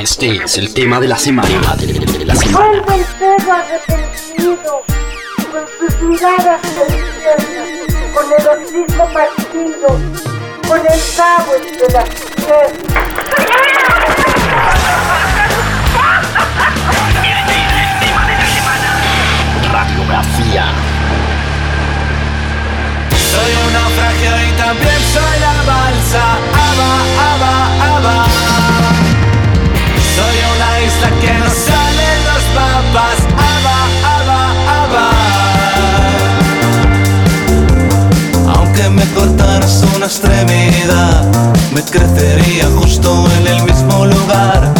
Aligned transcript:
Este 0.00 0.42
es 0.42 0.56
el 0.56 0.72
tema 0.72 0.98
de 0.98 1.08
la 1.08 1.18
semana. 1.18 1.76
De 1.76 2.24
la 2.24 2.34
semana. 2.34 2.68
Vuelve 2.68 2.94
el 2.94 3.04
perro 3.18 3.52
arrepentido, 3.52 4.82
con 5.52 5.64
sus 5.78 6.00
miradas 6.00 6.60
con 8.14 8.24
el 8.32 8.48
hocico 8.48 9.04
partido, 9.12 9.88
con 10.66 10.80
el 10.80 11.00
cabo 11.14 11.52
entre 11.54 11.92
las 11.92 12.08
piernas. 12.08 12.90
Radiografía. 19.70 20.64
Soy 23.30 23.52
un 23.66 23.72
naufragio 23.74 24.30
y 24.48 24.52
también 24.56 25.00
soy 25.12 25.40
la 25.40 25.62
balsa. 25.70 26.38
Aba, 26.54 26.90
aba, 27.34 27.96
aba. 27.96 28.39
Isla 31.00 31.10
que 31.20 31.32
no 31.32 31.48
salen 31.48 32.18
los 32.28 32.44
mapas. 32.54 33.18
Aba, 33.54 33.78
aba, 34.16 34.40
aba. 34.82 35.06
Aunque 38.54 38.84
me 38.90 39.04
cortaras 39.14 39.82
una 39.96 40.06
extremidad, 40.06 41.24
me 41.72 41.82
crecería 41.82 42.66
justo 42.76 43.26
en 43.38 43.46
el 43.46 43.62
mismo 43.64 44.04
lugar. 44.04 44.72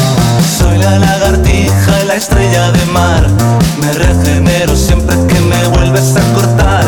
Soy 0.59 0.77
la 0.79 0.99
lagartija 0.99 2.03
y 2.03 2.07
la 2.07 2.15
estrella 2.17 2.71
de 2.73 2.85
mar. 2.87 3.27
Me 3.81 3.93
regenero 3.93 4.77
siempre 4.77 5.17
que 5.27 5.41
me 5.41 5.69
vuelves 5.69 6.17
a 6.17 6.35
cortar. 6.35 6.85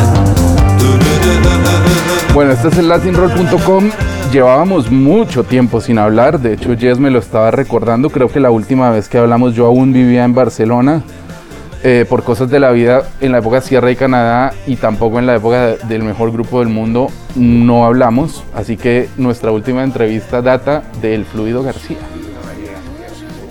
Bueno, 2.35 2.53
este 2.53 2.69
es 2.69 2.79
el 2.79 2.89
latinroll.com. 2.89 3.91
Llevábamos 4.33 4.91
mucho 4.91 5.45
tiempo 5.45 5.81
sin 5.81 5.99
hablar. 5.99 6.41
De 6.41 6.55
hecho, 6.55 6.75
Jess 6.79 6.99
me 6.99 7.11
lo 7.11 7.19
estaba 7.19 7.51
recordando. 7.51 8.09
Creo 8.11 8.29
que 8.29 8.41
la 8.41 8.51
última 8.51 8.91
vez 8.91 9.09
que 9.09 9.19
hablamos 9.19 9.55
yo 9.55 9.67
aún 9.67 9.93
vivía 9.93 10.25
en 10.25 10.35
Barcelona. 10.35 11.03
Eh, 11.85 12.07
por 12.09 12.23
cosas 12.23 12.49
de 12.49 12.61
la 12.61 12.71
vida, 12.71 13.03
en 13.21 13.33
la 13.33 13.39
época 13.39 13.61
Sierra 13.61 13.91
y 13.91 13.97
Canadá 13.97 14.53
y 14.69 14.77
tampoco 14.77 15.19
en 15.19 15.27
la 15.27 15.35
época 15.35 15.67
de- 15.67 15.79
del 15.89 16.05
mejor 16.05 16.31
grupo 16.31 16.61
del 16.61 16.69
mundo, 16.69 17.09
no 17.35 17.85
hablamos. 17.85 18.45
Así 18.55 18.77
que 18.77 19.09
nuestra 19.17 19.51
última 19.51 19.83
entrevista 19.83 20.41
data 20.43 20.85
del 21.03 21.25
Fluido 21.25 21.65
García. 21.65 21.97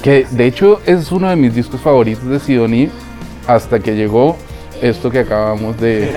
Que 0.01 0.25
de 0.31 0.45
hecho 0.47 0.79
es 0.85 1.11
uno 1.11 1.29
de 1.29 1.35
mis 1.35 1.53
discos 1.53 1.81
favoritos 1.81 2.25
de 2.29 2.39
Sidoní 2.39 2.89
hasta 3.47 3.79
que 3.81 3.95
llegó 3.97 4.37
esto 4.81 5.11
que 5.11 5.19
acabamos 5.19 5.77
de, 5.81 6.13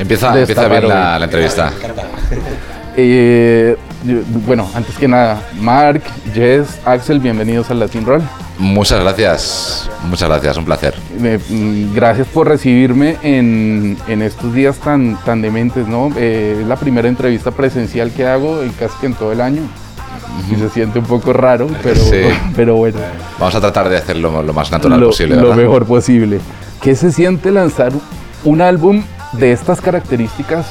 Empieza, 0.00 0.38
empieza 0.38 0.66
bien 0.66 0.88
la, 0.88 1.18
la 1.18 1.24
entrevista. 1.26 1.72
Eh, 2.96 3.76
bueno, 4.46 4.68
antes 4.74 4.96
que 4.96 5.06
nada, 5.06 5.40
Mark, 5.60 6.02
Jess, 6.34 6.80
Axel, 6.84 7.20
bienvenidos 7.20 7.70
al 7.70 7.78
Latin 7.78 8.04
Roll. 8.04 8.20
Muchas 8.58 9.00
gracias. 9.00 9.88
Muchas 10.08 10.28
gracias, 10.28 10.56
un 10.56 10.64
placer. 10.64 10.94
Eh, 11.22 11.38
mm, 11.48 11.94
gracias 11.94 12.26
por 12.26 12.48
recibirme 12.48 13.16
en, 13.22 13.96
en 14.08 14.22
estos 14.22 14.52
días 14.52 14.76
tan, 14.78 15.16
tan 15.24 15.40
dementes, 15.40 15.86
¿no? 15.86 16.10
Eh, 16.16 16.58
es 16.60 16.66
la 16.66 16.76
primera 16.76 17.08
entrevista 17.08 17.52
presencial 17.52 18.10
que 18.10 18.26
hago 18.26 18.60
en 18.62 18.72
casi 18.72 18.94
que 19.00 19.06
en 19.06 19.14
todo 19.14 19.30
el 19.32 19.40
año. 19.40 19.62
Y 20.50 20.56
se 20.56 20.68
siente 20.68 20.98
un 20.98 21.06
poco 21.06 21.32
raro, 21.32 21.68
pero, 21.82 22.00
Sí. 22.00 22.22
pero 22.56 22.74
bueno, 22.74 22.98
Vamos 23.38 23.54
a 23.54 23.60
tratar 23.60 23.88
de 23.88 23.98
hacerlo 23.98 24.42
lo 24.42 24.52
más 24.52 24.70
natural 24.72 24.98
lo, 25.00 25.06
posible, 25.06 25.36
lo 25.36 25.42
¿verdad? 25.42 25.56
mejor 25.56 25.86
posible. 25.86 26.40
¿Qué 26.82 26.96
se 26.96 27.12
siente 27.12 27.52
lanzar 27.52 27.92
un 28.44 28.60
álbum 28.60 29.04
de 29.32 29.52
estas 29.52 29.80
características 29.80 30.66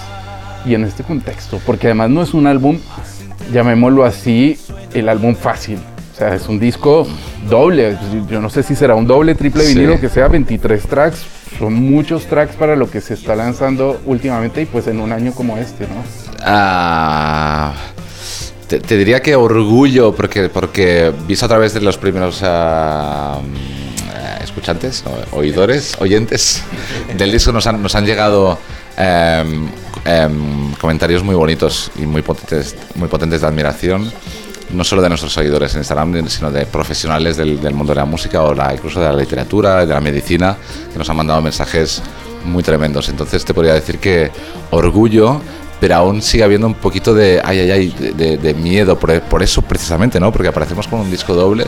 y 0.65 0.73
en 0.75 0.83
este 0.83 1.03
contexto? 1.03 1.59
Porque 1.65 1.87
además 1.87 2.09
no 2.09 2.21
es 2.21 2.33
un 2.33 2.47
álbum, 2.47 2.77
llamémoslo 3.53 4.05
así, 4.05 4.57
el 4.93 5.09
álbum 5.09 5.35
fácil. 5.35 5.79
O 6.13 6.17
sea, 6.19 6.35
es 6.35 6.49
un 6.49 6.59
disco 6.59 7.07
doble. 7.49 7.97
Yo 8.29 8.41
no 8.41 8.49
sé 8.49 8.61
si 8.63 8.75
será 8.75 8.93
un 8.95 9.07
doble, 9.07 9.35
triple 9.35 9.63
Sí. 9.63 9.73
vinilo, 9.73 9.99
que 10.01 10.09
sea 10.09 10.27
23 10.27 10.83
tracks. 10.83 11.23
Son 11.57 11.73
muchos 11.73 12.25
tracks 12.25 12.55
para 12.55 12.75
lo 12.75 12.89
que 12.91 12.99
se 13.01 13.13
está 13.13 13.35
lanzando 13.35 13.99
últimamente 14.05 14.61
y 14.61 14.65
pues 14.65 14.87
en 14.87 14.99
un 14.99 15.11
año 15.13 15.31
como 15.33 15.57
este, 15.57 15.85
¿no? 15.85 16.03
Ah, 16.43 17.73
te, 18.67 18.79
te 18.79 18.97
diría 18.97 19.21
que 19.21 19.35
orgullo, 19.35 20.13
porque, 20.13 20.49
porque 20.49 21.11
visto 21.27 21.45
a 21.45 21.49
través 21.49 21.73
de 21.73 21.81
los 21.81 21.97
primeros 21.97 22.41
ah, 22.43 23.39
escuchantes, 24.63 25.03
oidores, 25.31 25.95
oyentes 25.99 26.61
del 27.17 27.31
disco, 27.31 27.51
nos 27.53 27.65
han, 27.65 27.81
nos 27.81 27.95
han 27.95 28.05
llegado 28.05 28.57
em, 28.97 29.67
em, 30.05 30.73
comentarios 30.73 31.23
muy 31.23 31.33
bonitos 31.35 31.91
y 31.97 32.01
muy 32.01 32.21
potentes, 32.21 32.75
muy 32.95 33.07
potentes 33.07 33.41
de 33.41 33.47
admiración. 33.47 34.11
No 34.71 34.83
solo 34.83 35.01
de 35.01 35.09
nuestros 35.09 35.33
seguidores 35.33 35.73
en 35.73 35.79
Instagram, 35.79 36.27
sino 36.29 36.51
de 36.51 36.67
profesionales 36.67 37.37
del, 37.37 37.59
del 37.59 37.73
mundo 37.73 37.91
de 37.93 38.01
la 38.01 38.05
música 38.05 38.43
o 38.43 38.53
la, 38.53 38.71
incluso 38.71 38.99
de 38.99 39.07
la 39.07 39.15
literatura, 39.15 39.83
de 39.83 39.91
la 39.93 39.99
medicina, 39.99 40.55
que 40.91 40.99
nos 40.99 41.09
han 41.09 41.15
mandado 41.15 41.41
mensajes 41.41 42.03
muy 42.45 42.61
tremendos. 42.61 43.09
Entonces 43.09 43.43
te 43.43 43.53
podría 43.55 43.73
decir 43.73 43.97
que 43.97 44.29
orgullo, 44.69 45.41
pero 45.79 45.95
aún 45.95 46.21
sigue 46.21 46.43
habiendo 46.43 46.67
un 46.67 46.75
poquito 46.75 47.15
de, 47.15 47.41
ay, 47.43 47.61
ay, 47.61 47.71
ay, 47.71 47.87
de, 47.97 48.11
de- 48.11 48.37
de 48.37 48.53
miedo, 48.53 48.99
por, 48.99 49.19
por 49.21 49.41
eso 49.41 49.63
precisamente, 49.63 50.19
¿no? 50.19 50.31
Porque 50.31 50.49
aparecemos 50.49 50.87
con 50.87 50.99
un 50.99 51.09
disco 51.09 51.33
doble, 51.33 51.65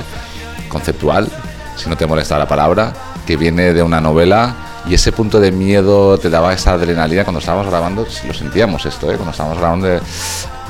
conceptual, 0.69 1.27
si 1.75 1.89
no 1.89 1.95
te 1.97 2.05
molesta 2.05 2.37
la 2.37 2.47
palabra, 2.47 2.93
que 3.25 3.37
viene 3.37 3.73
de 3.73 3.83
una 3.83 3.99
novela 4.01 4.55
y 4.87 4.93
ese 4.95 5.11
punto 5.11 5.39
de 5.39 5.51
miedo 5.51 6.17
te 6.17 6.29
daba 6.29 6.53
esa 6.53 6.73
adrenalina 6.73 7.23
cuando 7.23 7.39
estábamos 7.39 7.67
grabando, 7.67 8.05
lo 8.27 8.33
sentíamos 8.33 8.85
esto, 8.85 9.11
¿eh? 9.11 9.15
Cuando 9.15 9.31
estábamos 9.31 9.59
grabando 9.59 9.87
de... 9.87 9.99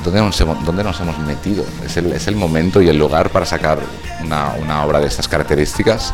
¿Dónde 0.04 0.20
nos, 0.20 0.40
hemos, 0.40 0.64
dónde 0.64 0.82
nos 0.82 0.98
hemos 1.00 1.16
metido? 1.20 1.64
Es 1.86 1.96
el, 1.96 2.12
es 2.12 2.26
el 2.26 2.34
momento 2.34 2.82
y 2.82 2.88
el 2.88 2.98
lugar 2.98 3.30
para 3.30 3.46
sacar 3.46 3.78
una, 4.20 4.52
una 4.60 4.84
obra 4.84 4.98
de 4.98 5.06
estas 5.06 5.28
características. 5.28 6.12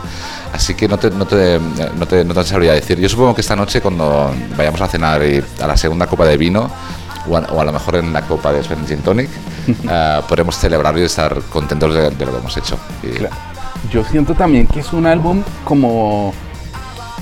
Así 0.53 0.75
que 0.75 0.87
no 0.87 0.98
te, 0.98 1.10
no, 1.10 1.27
te, 1.27 1.59
no, 1.97 2.06
te, 2.06 2.22
no 2.22 2.34
te 2.34 2.44
sabría 2.44 2.75
decir. 2.75 2.98
Yo 3.00 3.09
supongo 3.09 3.34
que 3.34 3.41
esta 3.41 3.56
noche 3.56 3.81
cuando 3.81 4.31
vayamos 4.59 4.82
a 4.82 4.88
cenar 4.88 5.22
y 5.25 5.43
a 5.62 5.66
la 5.66 5.75
segunda 5.78 6.06
copa 6.06 6.27
de 6.27 6.37
vino, 6.37 6.71
o 7.31 7.37
a, 7.38 7.41
o 7.50 7.60
a 7.62 7.65
lo 7.65 7.72
mejor 7.72 7.97
en 7.97 8.12
la 8.12 8.21
copa 8.22 8.53
de 8.53 8.62
Sven 8.62 8.87
Gin 8.87 8.98
Tonic, 9.00 9.31
eh, 9.91 10.21
podremos 10.28 10.54
celebrar 10.59 10.97
y 10.98 11.03
estar 11.04 11.41
contentos 11.50 11.94
de, 11.94 12.10
de 12.10 12.27
lo 12.27 12.32
que 12.32 12.38
hemos 12.38 12.56
hecho. 12.59 12.78
Y- 13.03 13.09
Claro. 13.16 13.34
Yo 13.91 14.05
siento 14.05 14.34
también 14.34 14.66
que 14.66 14.81
es 14.81 14.93
un 14.93 15.06
álbum 15.06 15.43
como, 15.65 16.33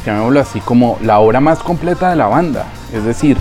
llamémoslo 0.04 0.40
así, 0.40 0.60
como 0.60 0.98
la 1.02 1.18
obra 1.18 1.40
más 1.40 1.60
completa 1.60 2.10
de 2.10 2.16
la 2.16 2.26
banda. 2.26 2.66
Es 2.92 3.04
decir, 3.04 3.36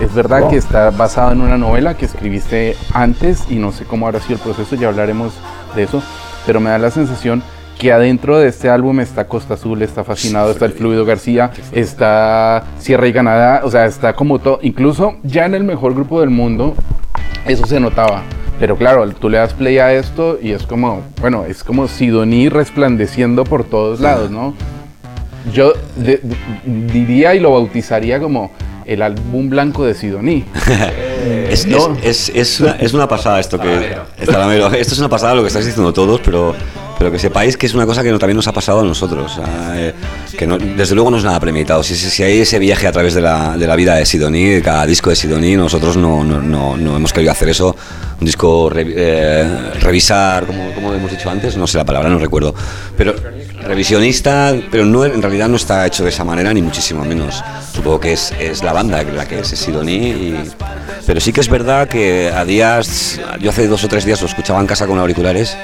es 0.00 0.14
verdad 0.14 0.48
que 0.48 0.56
está 0.56 0.90
basado 0.90 1.32
en 1.32 1.40
una 1.40 1.58
novela 1.58 1.96
que 1.96 2.06
escribiste 2.06 2.76
antes 2.94 3.44
y 3.50 3.56
no 3.56 3.72
sé 3.72 3.84
cómo 3.84 4.06
habrá 4.06 4.20
sido 4.20 4.34
el 4.36 4.40
proceso, 4.40 4.74
ya 4.74 4.88
hablaremos 4.88 5.34
de 5.76 5.82
eso, 5.82 6.02
pero 6.46 6.60
me 6.60 6.70
da 6.70 6.78
la 6.78 6.90
sensación 6.90 7.42
que 7.78 7.92
adentro 7.92 8.38
de 8.38 8.48
este 8.48 8.70
álbum 8.70 9.00
está 9.00 9.26
Costa 9.26 9.54
Azul, 9.54 9.82
está 9.82 10.04
Fascinado, 10.04 10.50
está 10.50 10.66
El 10.66 10.72
Fluido 10.72 11.04
García, 11.04 11.50
está 11.72 12.64
Sierra 12.78 13.06
y 13.06 13.12
Canadá, 13.12 13.62
o 13.64 13.70
sea, 13.70 13.86
está 13.86 14.14
como 14.14 14.38
todo, 14.38 14.60
incluso 14.62 15.16
ya 15.22 15.46
en 15.46 15.54
el 15.54 15.64
mejor 15.64 15.94
grupo 15.94 16.20
del 16.20 16.30
mundo, 16.30 16.74
eso 17.44 17.66
se 17.66 17.80
notaba. 17.80 18.22
Pero 18.62 18.76
claro, 18.76 19.08
tú 19.10 19.28
le 19.28 19.38
das 19.38 19.54
play 19.54 19.78
a 19.78 19.92
esto 19.92 20.38
y 20.40 20.52
es 20.52 20.62
como, 20.62 21.02
bueno, 21.20 21.44
es 21.46 21.64
como 21.64 21.88
Sidoní 21.88 22.48
resplandeciendo 22.48 23.42
por 23.42 23.64
todos 23.64 23.98
lados, 23.98 24.30
¿no? 24.30 24.54
Yo 25.52 25.72
de- 25.96 26.20
de- 26.22 26.36
diría 26.92 27.34
y 27.34 27.40
lo 27.40 27.50
bautizaría 27.50 28.20
como 28.20 28.52
el 28.86 29.02
álbum 29.02 29.50
blanco 29.50 29.84
de 29.84 29.94
Sidoní. 29.94 30.44
Es, 31.50 31.66
No. 31.66 31.96
es, 32.04 32.30
es, 32.34 32.60
una, 32.60 32.72
es 32.72 32.94
una 32.94 33.08
pasada 33.08 33.38
esto 33.40 33.58
que. 33.58 33.96
Talamero. 34.26 34.66
Esto 34.72 34.94
es 34.94 34.98
una 35.00 35.08
pasada 35.08 35.34
lo 35.34 35.42
que 35.42 35.48
estáis 35.48 35.66
diciendo 35.66 35.92
todos, 35.92 36.20
pero, 36.24 36.54
pero 37.02 37.10
que 37.10 37.18
sepáis 37.18 37.56
que 37.56 37.66
es 37.66 37.74
una 37.74 37.84
cosa 37.84 38.00
que 38.04 38.12
no- 38.12 38.18
también 38.20 38.36
nos 38.36 38.46
ha 38.46 38.52
pasado 38.52 38.78
a 38.78 38.84
nosotros. 38.84 39.40
eh, 39.74 39.92
que 40.38 40.46
no- 40.46 40.56
desde 40.56 40.94
luego 40.94 41.10
no 41.10 41.16
es 41.18 41.24
nada 41.24 41.40
premeditado. 41.40 41.82
Si, 41.82 41.96
si, 41.96 42.08
si 42.10 42.22
hay 42.22 42.40
ese 42.42 42.60
viaje 42.60 42.86
a 42.86 42.92
través 42.92 43.12
de 43.14 43.20
la, 43.20 43.56
de 43.58 43.66
la 43.66 43.74
vida 43.74 43.96
de 43.96 44.06
Sidoní, 44.06 44.44
de 44.44 44.62
cada 44.62 44.86
disco 44.86 45.10
de 45.10 45.16
Sidoní, 45.16 45.56
nosotros 45.56 45.96
no, 45.96 46.22
no, 46.22 46.40
no, 46.40 46.76
no 46.76 46.96
hemos 46.96 47.12
querido 47.12 47.32
hacer 47.32 47.48
eso. 47.48 47.74
Un 48.20 48.24
disco 48.26 48.70
re- 48.70 48.86
eh, 48.94 49.72
revisar, 49.80 50.46
como, 50.46 50.72
como 50.74 50.94
hemos 50.94 51.10
dicho 51.10 51.28
antes, 51.28 51.56
no 51.56 51.66
sé 51.66 51.76
la 51.78 51.84
palabra, 51.84 52.08
no 52.08 52.18
recuerdo. 52.20 52.54
Pero 52.96 53.14
revisionista, 53.64 54.54
pero 54.70 54.84
no 54.84 55.04
en 55.04 55.22
realidad 55.22 55.48
no 55.48 55.56
está 55.56 55.86
hecho 55.86 56.04
de 56.04 56.10
esa 56.10 56.24
manera, 56.24 56.52
ni 56.52 56.62
muchísimo 56.62 57.04
menos. 57.04 57.42
Supongo 57.72 58.00
que 58.00 58.12
es, 58.12 58.32
es 58.38 58.62
la 58.62 58.72
banda 58.72 59.02
la 59.02 59.26
que 59.26 59.40
es 59.40 59.48
Sidoní 59.48 60.34
pero 61.06 61.20
sí 61.20 61.32
que 61.32 61.40
es 61.40 61.48
verdad 61.48 61.88
que 61.88 62.30
a 62.30 62.44
días, 62.44 63.20
yo 63.40 63.50
hace 63.50 63.66
dos 63.66 63.82
o 63.84 63.88
tres 63.88 64.04
días 64.04 64.20
lo 64.20 64.28
escuchaba 64.28 64.60
en 64.60 64.66
casa 64.66 64.86
con 64.86 64.98
auriculares 64.98 65.56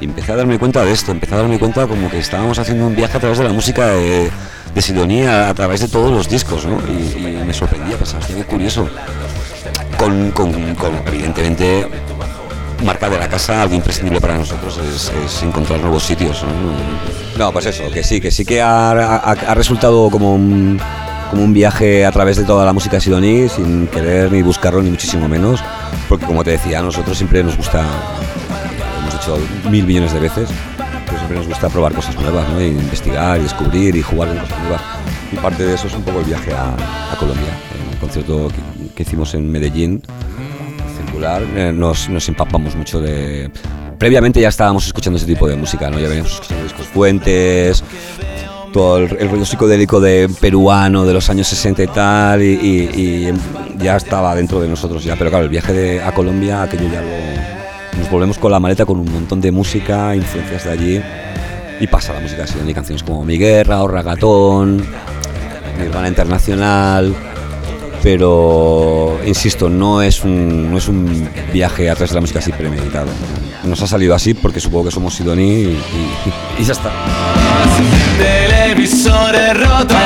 y 0.00 0.04
empecé 0.04 0.32
a 0.32 0.36
darme 0.36 0.58
cuenta 0.58 0.84
de 0.84 0.92
esto, 0.92 1.12
empecé 1.12 1.34
a 1.34 1.38
darme 1.38 1.58
cuenta 1.58 1.86
como 1.86 2.10
que 2.10 2.18
estábamos 2.18 2.58
haciendo 2.58 2.86
un 2.86 2.94
viaje 2.94 3.16
a 3.16 3.20
través 3.20 3.38
de 3.38 3.44
la 3.44 3.52
música 3.52 3.86
de, 3.86 4.30
de 4.74 5.28
a 5.28 5.54
través 5.54 5.80
de 5.80 5.88
todos 5.88 6.10
los 6.10 6.28
discos, 6.28 6.66
¿no? 6.66 6.78
Y, 6.88 7.44
me 7.44 7.54
sorprendía, 7.54 7.96
pensaba, 7.96 8.26
qué 8.26 8.44
curioso. 8.44 8.88
Con, 9.98 10.30
con, 10.32 10.52
evidentemente, 11.06 11.86
marca 12.82 13.08
de 13.08 13.18
la 13.18 13.28
casa, 13.28 13.62
algo 13.62 13.74
imprescindible 13.74 14.20
para 14.20 14.36
nosotros 14.36 14.78
es, 14.78 15.12
es 15.24 15.42
encontrar 15.42 15.80
nuevos 15.80 16.02
sitios. 16.02 16.42
¿no? 16.42 17.44
No, 17.46 17.52
pues 17.52 17.66
eso, 17.66 17.84
que 17.92 18.02
sí, 18.02 18.20
que 18.20 18.30
sí 18.30 18.44
que 18.44 18.60
ha, 18.60 18.90
ha- 18.90 19.30
ha 19.32 19.54
resultado 19.54 20.10
como 20.10 20.34
un, 20.34 20.78
como 21.30 21.42
un 21.44 21.52
viaje 21.52 22.04
a 22.04 22.12
través 22.12 22.36
de 22.36 22.44
toda 22.44 22.64
la 22.64 22.72
música 22.72 23.00
Sidoní, 23.00 23.48
sin 23.48 23.86
querer 23.88 24.30
ni 24.32 24.42
buscarlo 24.42 24.82
ni 24.82 24.90
muchísimo 24.90 25.28
menos, 25.28 25.60
porque 26.08 26.26
como 26.26 26.44
te 26.44 26.50
decía, 26.52 26.80
a 26.80 26.82
nosotros 26.82 27.16
siempre 27.16 27.42
nos 27.42 27.56
gusta, 27.56 27.82
hemos 29.00 29.14
hecho 29.14 29.38
mil 29.70 29.86
millones 29.86 30.12
de 30.12 30.20
veces, 30.20 30.48
pero 31.06 31.16
siempre 31.18 31.38
nos 31.38 31.46
gusta 31.48 31.68
probar 31.68 31.92
cosas 31.94 32.14
nuevas, 32.20 32.48
¿no? 32.50 32.58
E 32.60 32.68
investigar, 32.68 33.38
y 33.40 33.42
descubrir 33.44 33.96
y 33.96 34.02
jugar 34.02 34.28
con 34.28 34.38
cosas 34.38 34.58
nuevas. 34.60 34.82
Y 35.32 35.36
parte 35.36 35.64
de 35.64 35.74
eso 35.74 35.86
es 35.86 35.94
un 35.94 36.02
poco 36.02 36.18
el 36.20 36.26
viaje 36.26 36.52
a, 36.52 36.74
a 37.12 37.16
Colombia. 37.18 37.48
En 37.86 37.92
el 37.94 37.98
concierto 37.98 38.48
que, 38.48 38.94
que 38.94 39.02
hicimos 39.02 39.32
en 39.34 39.50
Medellín, 39.50 40.02
circular, 41.12 41.42
eh, 41.56 41.72
nos, 41.74 42.08
nos 42.08 42.28
empapamos 42.28 42.74
mucho 42.74 43.00
de... 43.00 43.50
Previamente 43.98 44.40
ya 44.40 44.48
estábamos 44.48 44.86
escuchando 44.86 45.16
ese 45.18 45.26
tipo 45.26 45.46
de 45.46 45.56
música, 45.56 45.88
¿no? 45.90 45.98
Ya 46.00 46.08
veníamos 46.08 46.32
escuchando 46.32 46.64
discos 46.64 46.86
fuentes, 46.86 47.84
todo 48.72 48.98
el, 48.98 49.16
el 49.18 49.28
rollo 49.30 49.44
psicodélico 49.44 50.00
de 50.00 50.28
peruano 50.40 51.04
de 51.04 51.12
los 51.12 51.28
años 51.30 51.46
60 51.46 51.82
y 51.82 51.86
tal, 51.88 52.42
y, 52.42 52.46
y- 52.46 53.28
y 53.28 53.32
ya 53.78 53.96
estaba 53.96 54.34
dentro 54.34 54.60
de 54.60 54.68
nosotros 54.68 55.04
ya. 55.04 55.14
Pero 55.16 55.30
claro, 55.30 55.44
el 55.44 55.50
viaje 55.50 55.72
de- 55.72 56.02
a 56.02 56.12
Colombia, 56.12 56.62
aquello 56.62 56.88
ya 56.92 57.00
lo... 57.00 57.98
Nos 58.00 58.10
volvemos 58.10 58.38
con 58.38 58.50
la 58.50 58.58
maleta 58.58 58.86
con 58.86 58.98
un 58.98 59.12
montón 59.12 59.40
de 59.40 59.52
música, 59.52 60.16
influencias 60.16 60.64
de 60.64 60.70
allí, 60.70 61.02
y 61.78 61.86
pasa 61.86 62.12
la 62.14 62.20
música 62.20 62.44
así. 62.44 62.54
Hay 62.66 62.74
canciones 62.74 63.02
como 63.02 63.22
Mi 63.24 63.36
Guerra 63.38 63.82
o 63.82 63.88
Ragatón, 63.88 64.84
Nirvana 65.78 66.08
Internacional, 66.08 67.14
pero 68.02 69.18
insisto, 69.24 69.68
no 69.68 70.02
es 70.02 70.24
un, 70.24 70.70
no 70.70 70.78
es 70.78 70.88
un 70.88 71.28
viaje 71.52 71.88
a 71.90 71.94
través 71.94 72.10
de 72.10 72.14
la 72.16 72.20
música 72.20 72.38
así 72.40 72.52
premeditado. 72.52 73.06
Nos 73.64 73.80
ha 73.82 73.86
salido 73.86 74.14
así 74.14 74.34
porque 74.34 74.58
supongo 74.60 74.86
que 74.86 74.90
somos 74.90 75.14
Sidoní 75.14 75.50
y, 75.52 75.64
y- 75.68 75.78
y 76.58 76.64
ya 76.64 76.72
está. 76.72 76.90
Televisores 78.18 79.54
rotos 79.54 79.96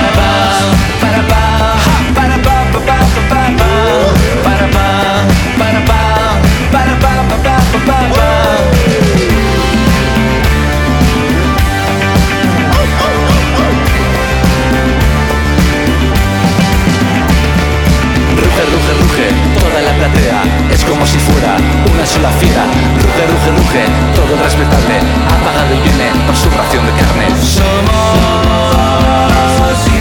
como 20.96 21.06
si 21.06 21.19
fuera 21.19 21.56
una 21.93 22.06
sola 22.06 22.31
fila. 22.31 22.64
Ruge, 23.02 23.26
ruge, 23.26 23.50
ruge, 23.50 23.84
todo 24.14 24.32
el 24.34 24.40
respetable, 24.40 24.96
Apagado 25.28 25.75
y 25.75 25.81
viene 25.81 26.06
por 26.26 26.34
su 26.34 26.48
ración 26.48 26.87
de 26.87 26.93
carne. 26.93 27.26
Somos 27.38 28.16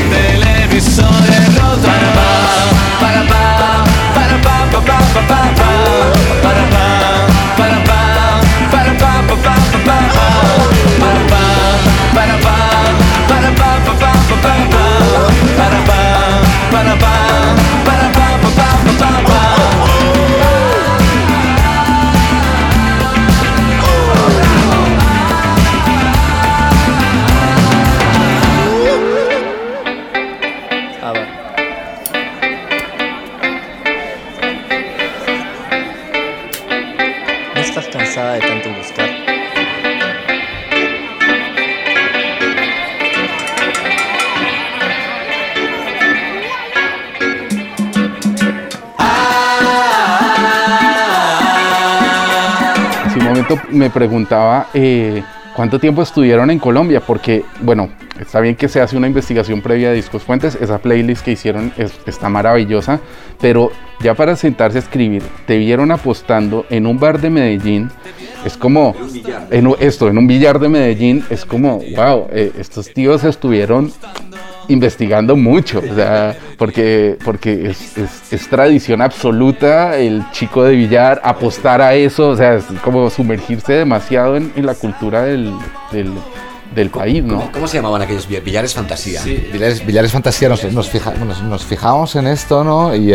televisores. 0.09 1.34
Me 53.75 53.89
preguntaba 53.89 54.67
eh, 54.73 55.21
cuánto 55.55 55.79
tiempo 55.79 56.01
estuvieron 56.01 56.49
en 56.51 56.59
Colombia, 56.59 57.01
porque, 57.01 57.43
bueno, 57.61 57.89
está 58.19 58.39
bien 58.39 58.55
que 58.55 58.67
se 58.67 58.81
hace 58.81 58.97
una 58.97 59.07
investigación 59.07 59.61
previa 59.61 59.89
de 59.89 59.95
Discos 59.95 60.23
Fuentes, 60.23 60.55
esa 60.59 60.79
playlist 60.79 61.23
que 61.23 61.31
hicieron 61.31 61.71
es- 61.77 61.93
está 62.05 62.29
maravillosa, 62.29 62.99
pero 63.39 63.71
ya 64.01 64.13
para 64.15 64.35
sentarse 64.35 64.77
a 64.77 64.81
escribir, 64.81 65.23
te 65.47 65.57
vieron 65.57 65.91
apostando 65.91 66.65
en 66.69 66.85
un 66.85 66.99
bar 66.99 67.19
de 67.21 67.29
Medellín, 67.29 67.89
es 68.45 68.57
como, 68.57 68.93
esto, 69.79 70.07
en 70.09 70.17
un 70.17 70.27
billar 70.27 70.59
de 70.59 70.69
Medellín, 70.69 71.23
es 71.29 71.45
como, 71.45 71.79
wow, 71.95 72.27
eh, 72.31 72.51
estos 72.59 72.93
tíos 72.93 73.23
estuvieron 73.23 73.91
investigando 74.67 75.35
mucho, 75.35 75.79
o 75.79 75.95
sea, 75.95 76.35
porque, 76.57 77.17
porque 77.23 77.69
es, 77.69 77.97
es- 77.97 78.33
es 78.33 78.49
tradición 78.49 79.01
absoluta 79.01 79.97
el 79.97 80.23
chico 80.31 80.63
de 80.63 80.75
billar 80.75 81.21
apostar 81.23 81.81
a 81.81 81.93
eso, 81.95 82.29
o 82.29 82.35
sea, 82.35 82.55
es 82.55 82.65
como 82.83 83.09
sumergirse 83.09 83.73
demasiado 83.73 84.35
en, 84.37 84.51
en 84.55 84.65
la 84.65 84.73
cultura 84.75 85.23
del, 85.23 85.53
del, 85.91 86.11
del 86.73 86.89
país, 86.89 87.23
¿no? 87.23 87.35
¿Cómo, 87.39 87.51
cómo 87.51 87.67
se 87.67 87.77
llamaban 87.77 88.01
aquellos 88.01 88.27
bi- 88.27 88.39
billares 88.39 88.73
fantasía? 88.73 89.21
Villares, 89.53 89.85
Villares 89.85 90.11
Fantasía, 90.11 90.49
nos, 90.49 90.63
nos, 90.73 90.89
fija- 90.89 91.13
nos, 91.15 91.41
nos 91.43 91.63
fijamos 91.63 92.15
en 92.15 92.27
esto, 92.27 92.63
¿no? 92.63 92.95
Y, 92.95 93.13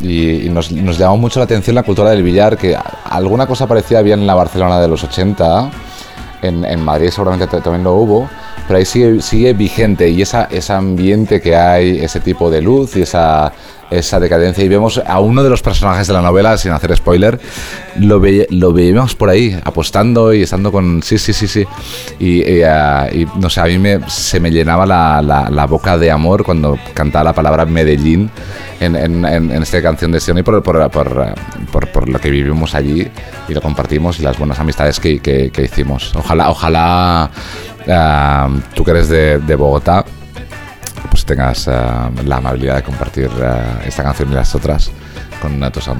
y- 0.00 0.46
y 0.46 0.48
nos, 0.50 0.72
nos 0.72 0.98
llamó 0.98 1.16
mucho 1.16 1.38
la 1.40 1.44
atención 1.44 1.74
la 1.74 1.82
cultura 1.84 2.10
del 2.10 2.22
billar, 2.22 2.56
que 2.56 2.76
alguna 3.04 3.46
cosa 3.46 3.66
parecida 3.66 4.00
había 4.00 4.14
en 4.14 4.26
la 4.26 4.34
Barcelona 4.34 4.80
de 4.80 4.88
los 4.88 5.02
80, 5.04 5.70
en, 6.42 6.64
en 6.64 6.80
Madrid 6.84 7.08
seguramente 7.10 7.46
ta- 7.46 7.60
también 7.62 7.84
lo 7.84 7.94
hubo, 7.94 8.28
pero 8.72 8.78
ahí 8.78 8.86
sigue, 8.86 9.20
sigue 9.20 9.52
vigente 9.52 10.08
y 10.08 10.22
esa, 10.22 10.44
ese 10.44 10.72
ambiente 10.72 11.42
que 11.42 11.54
hay, 11.54 11.98
ese 11.98 12.20
tipo 12.20 12.50
de 12.50 12.62
luz 12.62 12.96
y 12.96 13.02
esa, 13.02 13.52
esa 13.98 14.18
decadencia. 14.20 14.64
Y 14.64 14.68
vemos 14.68 15.00
a 15.06 15.20
uno 15.20 15.42
de 15.42 15.50
los 15.50 15.62
personajes 15.62 16.06
de 16.06 16.12
la 16.12 16.22
novela, 16.22 16.56
sin 16.56 16.72
hacer 16.72 16.96
spoiler, 16.96 17.38
lo, 17.98 18.20
ve, 18.20 18.46
lo 18.50 18.72
veíamos 18.72 19.14
por 19.14 19.28
ahí, 19.30 19.58
apostando 19.64 20.32
y 20.32 20.42
estando 20.42 20.72
con... 20.72 21.02
Sí, 21.02 21.18
sí, 21.18 21.32
sí, 21.32 21.46
sí. 21.48 21.64
Y, 22.18 22.42
y, 22.50 22.62
ah, 22.62 23.08
y, 23.12 23.26
no 23.38 23.48
sé, 23.50 23.60
a 23.60 23.64
mí 23.64 23.78
me, 23.78 24.00
se 24.08 24.40
me 24.40 24.50
llenaba 24.50 24.86
la, 24.86 25.20
la- 25.22 25.50
la 25.50 25.66
boca 25.66 25.98
de 25.98 26.10
amor 26.10 26.44
cuando 26.44 26.78
cantaba 26.94 27.24
la 27.24 27.32
palabra 27.32 27.64
Medellín 27.66 28.30
en, 28.80 28.96
en, 28.96 29.24
en- 29.24 29.50
en 29.52 29.62
esta 29.62 29.80
canción 29.82 30.12
de 30.12 30.20
Sioni 30.20 30.42
por, 30.42 30.62
por, 30.62 30.90
por, 30.90 31.34
por, 31.70 31.88
por 31.88 32.08
lo 32.08 32.18
que 32.18 32.30
vivimos 32.30 32.74
allí 32.74 33.06
y 33.48 33.54
lo 33.54 33.60
compartimos 33.60 34.18
y 34.18 34.22
las 34.22 34.38
buenas 34.38 34.58
amistades 34.58 34.98
que, 35.00 35.20
que- 35.20 35.50
que 35.50 35.62
hicimos. 35.62 36.12
Ojalá, 36.16 36.50
ojalá 36.50 37.30
ah, 37.88 38.48
tú 38.74 38.84
que 38.84 38.90
eres 38.92 39.08
de, 39.08 39.38
de 39.38 39.54
Bogotá 39.56 40.04
pues 41.10 41.24
tengas 41.24 41.68
ah, 41.68 42.10
la 42.24 42.36
amabilidad 42.36 42.76
de 42.76 42.82
compartir 42.82 43.28
ah, 43.42 43.80
esta 43.86 44.02
canción 44.02 44.30
y 44.30 44.34
las 44.34 44.54
otras 44.54 44.90
con 45.40 45.62
ah, 45.64 45.70
tus, 45.72 45.88
eh, 45.88 45.92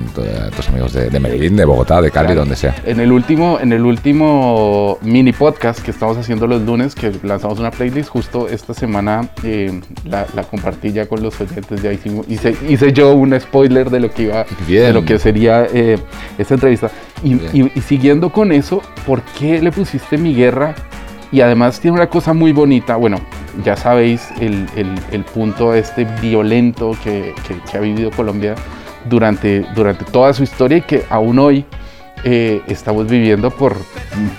tus 0.55 0.69
amigos 0.69 0.93
de, 0.93 1.11
de 1.11 1.19
Medellín, 1.19 1.57
de 1.57 1.65
Bogotá, 1.65 2.01
de 2.01 2.11
Cali, 2.13 2.33
donde 2.35 2.55
sea. 2.55 2.77
En 2.87 3.01
el 3.01 3.11
último, 3.11 3.59
en 3.61 3.73
el 3.73 3.85
último 3.85 4.99
mini 5.03 5.33
podcast 5.33 5.81
que 5.81 5.91
estamos 5.91 6.17
haciendo 6.17 6.47
los 6.47 6.63
lunes, 6.63 6.95
que 6.95 7.11
lanzamos 7.25 7.59
una 7.59 7.73
playlist, 7.73 8.09
justo 8.09 8.49
esta 8.49 8.73
semana 8.73 9.29
eh, 9.43 9.81
la, 10.05 10.27
la 10.37 10.45
compartí 10.45 10.93
ya 10.93 11.07
con 11.07 11.23
los 11.23 11.41
oyentes, 11.41 11.83
ya 11.83 11.93
hicimos, 11.93 12.25
hice, 12.29 12.55
hice 12.69 12.93
yo 12.93 13.15
un 13.15 13.39
spoiler 13.41 13.91
de 13.91 13.99
lo 14.01 14.11
que 14.13 14.23
iba, 14.25 14.45
Bien. 14.67 14.85
de 14.85 14.93
lo 14.93 15.05
que 15.05 15.19
sería 15.19 15.67
eh, 15.73 15.99
esta 16.39 16.55
entrevista. 16.55 16.91
Y, 17.25 17.35
y- 17.53 17.73
y 17.75 17.81
siguiendo 17.81 18.31
con 18.31 18.53
eso, 18.53 18.81
¿por 19.07 19.23
qué 19.23 19.61
le 19.61 19.73
pusiste 19.73 20.19
mi 20.19 20.35
guerra? 20.35 20.75
Y 21.33 21.41
además 21.41 21.81
tiene 21.81 21.97
una 21.97 22.09
cosa 22.09 22.33
muy 22.33 22.53
bonita, 22.53 22.95
bueno, 22.97 23.19
ya 23.65 23.77
sabéis 23.77 24.29
el, 24.41 24.67
el- 24.77 24.99
el 25.13 25.25
punto 25.25 25.75
este 25.75 26.05
violento 26.21 26.97
que, 27.05 27.35
que- 27.47 27.59
que 27.71 27.77
ha 27.77 27.81
vivido 27.81 28.11
Colombia 28.11 28.55
durante, 29.09 29.65
durante 29.75 30.05
toda 30.05 30.33
su 30.33 30.43
historia 30.43 30.79
y 30.79 30.83
que 30.83 31.05
aún 31.11 31.39
hoy 31.39 31.65
eh, 32.25 32.61
estamos 32.69 33.09
viviendo 33.09 33.51
por, 33.51 33.77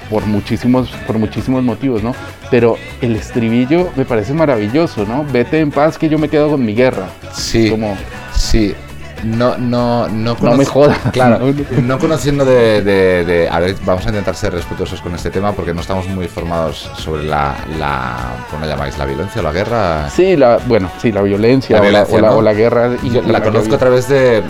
por, 0.09 0.25
muchísimos, 0.25 0.89
por 1.05 1.17
muchísimos 1.17 1.63
motivos, 1.63 2.01
¿no? 2.01 2.15
Pero 2.49 2.77
el 3.01 3.15
estribillo 3.17 3.89
me 3.97 4.05
parece 4.05 4.33
maravilloso, 4.33 5.05
¿no? 5.05 5.25
Vete 5.33 5.59
en 5.59 5.69
paz 5.69 5.97
que 5.97 6.07
yo 6.07 6.17
me 6.17 6.29
quedo 6.29 6.49
con 6.51 6.63
mi 6.63 6.73
guerra. 6.73 7.09
Sí, 7.33 7.69
Como, 7.69 7.97
sí. 8.33 8.73
No, 9.23 9.57
no, 9.57 10.07
no, 10.09 10.35
No 10.41 10.55
me 10.55 10.65
jodas. 10.65 10.97
Claro, 11.13 11.39
no 11.81 11.97
conociendo 11.99 12.43
de, 12.45 12.81
de- 12.81 13.23
de- 13.25 13.49
A 13.49 13.59
ver, 13.59 13.75
vamos 13.85 14.05
a 14.05 14.09
intentar 14.09 14.35
ser 14.35 14.53
respetuosos 14.53 15.01
con 15.01 15.15
este 15.15 15.29
tema 15.31 15.53
porque 15.53 15.73
no 15.73 15.81
estamos 15.81 16.07
muy 16.07 16.25
informados 16.25 16.89
sobre 16.97 17.23
la. 17.23 17.55
la 17.79 18.17
¿Cómo 18.51 18.65
la 18.65 18.71
llamáis? 18.73 18.97
¿La 18.97 19.05
violencia 19.05 19.41
o 19.41 19.43
la 19.43 19.51
guerra? 19.51 20.09
sí, 20.09 20.35
la, 20.35 20.57
bueno, 20.65 20.89
sí, 21.01 21.11
la 21.11 21.21
violencia, 21.21 21.77
La 21.77 21.81
o, 21.81 21.83
la, 21.83 21.89
violencia, 21.89 22.17
o 22.17 22.21
la- 22.21 22.29
¿no? 22.29 22.35
o 22.37 22.41
la 22.41 22.53
guerra. 22.53 22.89
Y, 23.01 23.09
Yo 23.11 23.21
y 23.23 23.27
la 23.31 23.41
conozco 23.41 23.75
a 23.75 23.77
través 23.77 24.07
de, 24.07 24.43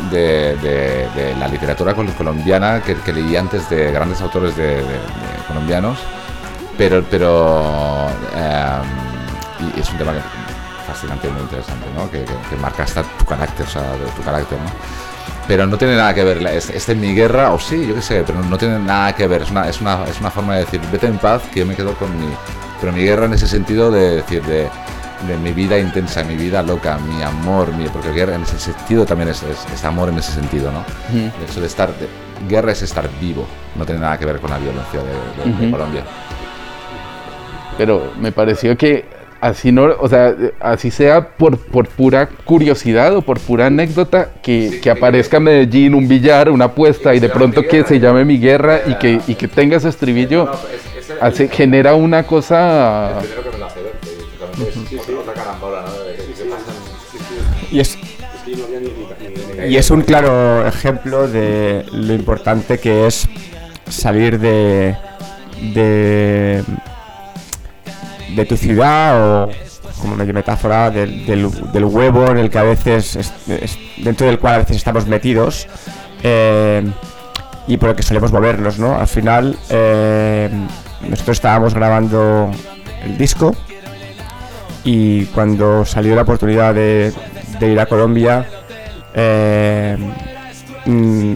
la 1.39 1.47
literatura 1.47 1.93
col- 1.93 2.13
colombiana 2.17 2.81
que, 2.81 2.95
que 2.95 3.13
leí 3.13 3.35
antes 3.35 3.69
de 3.69 3.91
grandes 3.91 4.21
autores 4.21 4.55
de, 4.55 4.81
colombianos, 5.47 5.97
pero, 6.77 7.03
pero 7.09 8.07
em, 8.35 9.67
y 9.75 9.79
es 9.79 9.89
un 9.91 9.97
tema 9.97 10.13
que- 10.13 10.42
fascinante 10.93 11.27
y 11.27 11.31
muy 11.31 11.41
interesante, 11.41 11.85
¿no? 11.95 12.09
que, 12.09 12.23
que- 12.23 12.49
que 12.49 12.55
marca 12.61 12.83
hasta 12.83 13.03
tu 13.03 13.25
carácter, 13.25 13.65
o 13.65 13.69
sea, 13.69 13.81
de 13.81 14.05
tu 14.15 14.21
carácter. 14.23 14.57
¿no? 14.59 14.69
pero 15.47 15.65
no 15.67 15.77
tiene 15.77 15.97
nada 15.97 16.13
que 16.13 16.23
ver. 16.23 16.37
Este, 16.47 16.77
este 16.77 16.93
es 16.93 16.97
mi 16.97 17.13
guerra, 17.13 17.51
o 17.51 17.59
sí, 17.59 17.85
yo 17.85 17.95
qué 17.95 18.01
sé, 18.01 18.23
pero 18.25 18.41
no 18.43 18.57
tiene 18.57 18.79
nada 18.79 19.13
que 19.13 19.27
ver. 19.27 19.41
Es 19.41 19.51
una, 19.51 19.67
es 19.67 19.81
una, 19.81 20.05
es 20.05 20.17
una 20.21 20.31
forma 20.31 20.53
de 20.55 20.61
decir, 20.61 20.79
vete 20.89 21.07
en 21.07 21.17
paz, 21.17 21.41
que 21.53 21.59
yo 21.61 21.65
me 21.65 21.75
quedo 21.75 21.93
con 21.95 22.09
mi. 22.17 22.27
Pero 22.79 22.93
mi 22.93 23.01
guerra 23.03 23.25
en 23.25 23.33
ese 23.33 23.47
sentido 23.47 23.91
de 23.91 24.15
decir, 24.17 24.41
de, 24.43 24.69
de 25.27 25.37
mi 25.41 25.51
vida 25.51 25.77
intensa, 25.77 26.23
mi 26.23 26.35
vida 26.37 26.63
loca, 26.63 26.97
mi 26.97 27.21
amor, 27.23 27.73
mi, 27.73 27.89
porque 27.89 28.11
guerra 28.13 28.35
en 28.35 28.43
ese 28.43 28.57
sentido 28.57 29.05
también 29.05 29.29
es, 29.31 29.43
es- 29.43 29.65
es 29.73 29.83
amor 29.83 30.07
en 30.09 30.17
ese 30.17 30.31
sentido, 30.31 30.71
¿no? 30.71 30.83
El 31.13 31.31
hecho 31.49 31.59
de 31.59 31.67
estar. 31.67 31.89
de- 31.93 32.07
guerra 32.47 32.71
es 32.71 32.81
estar 32.81 33.09
vivo, 33.19 33.45
no 33.75 33.85
tiene 33.85 33.99
nada 33.99 34.17
que 34.17 34.25
ver 34.25 34.39
con 34.39 34.49
la 34.49 34.57
violencia 34.59 34.99
de, 35.01 35.43
de- 35.43 35.57
de 35.57 35.63
Ujú. 35.65 35.71
Colombia. 35.71 36.03
Pero 37.77 38.13
me 38.19 38.31
pareció 38.31 38.77
que 38.77 39.09
así 39.43 39.73
no, 39.73 39.89
o 39.99 40.07
sea, 40.07 40.33
así 40.61 40.89
sea 40.89 41.35
por, 41.35 41.57
por 41.57 41.89
pura 41.89 42.29
curiosidad 42.45 43.13
o 43.17 43.21
por 43.21 43.41
pura 43.41 43.65
anécdota, 43.65 44.29
que, 44.41 44.79
que 44.81 44.89
aparezca 44.89 45.37
Medellín, 45.41 45.95
un 45.95 46.07
billar, 46.07 46.49
una 46.49 46.65
apuesta 46.65 47.13
y 47.13 47.19
de 47.19 47.27
pronto 47.27 47.61
que 47.61 47.83
se 47.83 47.99
llame 47.99 48.23
Mi 48.23 48.39
Guerra 48.39 48.79
y 48.87 48.95
que, 48.95 49.19
y 49.27 49.35
que 49.35 49.49
tenga 49.49 49.75
ese 49.75 49.89
estribillo, 49.89 50.49
hace, 51.19 51.49
genera 51.49 51.93
una 51.93 52.23
cosa... 52.23 53.19
Y 57.69 57.79
es, 57.81 57.97
y 59.67 59.75
es 59.75 59.91
un 59.91 60.03
claro 60.03 60.65
ejemplo 60.65 61.27
de 61.27 61.83
lo 61.91 62.13
importante 62.13 62.77
que 62.77 63.07
es 63.07 63.27
salir 63.89 64.39
de, 64.39 64.95
de, 65.73 66.63
de 68.35 68.45
tu 68.45 68.57
ciudad 68.57 69.43
o 69.45 69.49
como 70.01 70.15
medio 70.15 70.33
metáfora 70.33 70.89
del, 70.89 71.25
del- 71.25 71.85
huevo 71.85 72.27
en 72.29 72.37
el 72.37 72.49
que 72.49 72.57
a 72.59 72.63
veces 72.63 73.15
es- 73.15 73.33
es- 73.47 73.77
dentro 73.97 74.27
del 74.27 74.39
cual 74.39 74.55
a 74.55 74.57
veces 74.59 74.77
estamos 74.77 75.05
metidos 75.07 75.67
eh, 76.23 76.83
y 77.67 77.77
por 77.77 77.89
el 77.89 77.95
que 77.95 78.03
solemos 78.03 78.31
movernos 78.31 78.79
no 78.79 78.95
al 78.99 79.07
final 79.07 79.57
eh, 79.69 80.49
nosotros 81.07 81.37
estábamos 81.37 81.73
grabando 81.73 82.51
el 83.03 83.17
disco 83.17 83.55
y 84.83 85.25
cuando 85.27 85.85
salió 85.85 86.15
la 86.15 86.23
oportunidad 86.23 86.73
de, 86.73 87.13
de 87.59 87.67
ir 87.71 87.79
a 87.79 87.85
Colombia, 87.85 88.45
eh, 89.13 89.97
mm, 90.85 91.33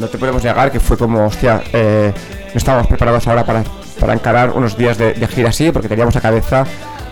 no 0.00 0.08
te 0.08 0.16
podemos 0.16 0.42
negar 0.42 0.72
que 0.72 0.80
fue 0.80 0.96
como, 0.96 1.26
hostia, 1.26 1.62
eh, 1.74 2.12
no 2.54 2.58
estábamos 2.58 2.86
preparados 2.86 3.26
ahora 3.26 3.44
para, 3.44 3.64
para 3.98 4.14
encarar 4.14 4.50
unos 4.50 4.76
días 4.76 4.98
de, 4.98 5.14
de 5.14 5.26
gira 5.26 5.50
así, 5.50 5.70
porque 5.70 5.88
teníamos 5.88 6.14
la 6.14 6.20
cabeza 6.20 6.64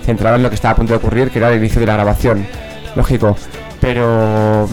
centrada 0.04 0.36
en 0.36 0.42
lo 0.42 0.48
que 0.48 0.54
estaba 0.54 0.72
a 0.72 0.76
punto 0.76 0.92
de 0.92 0.98
ocurrir, 0.98 1.30
que 1.30 1.38
era 1.38 1.50
el 1.50 1.58
inicio 1.58 1.80
de 1.80 1.86
la 1.86 1.94
grabación, 1.94 2.46
lógico. 2.94 3.36
Pero 3.80 4.68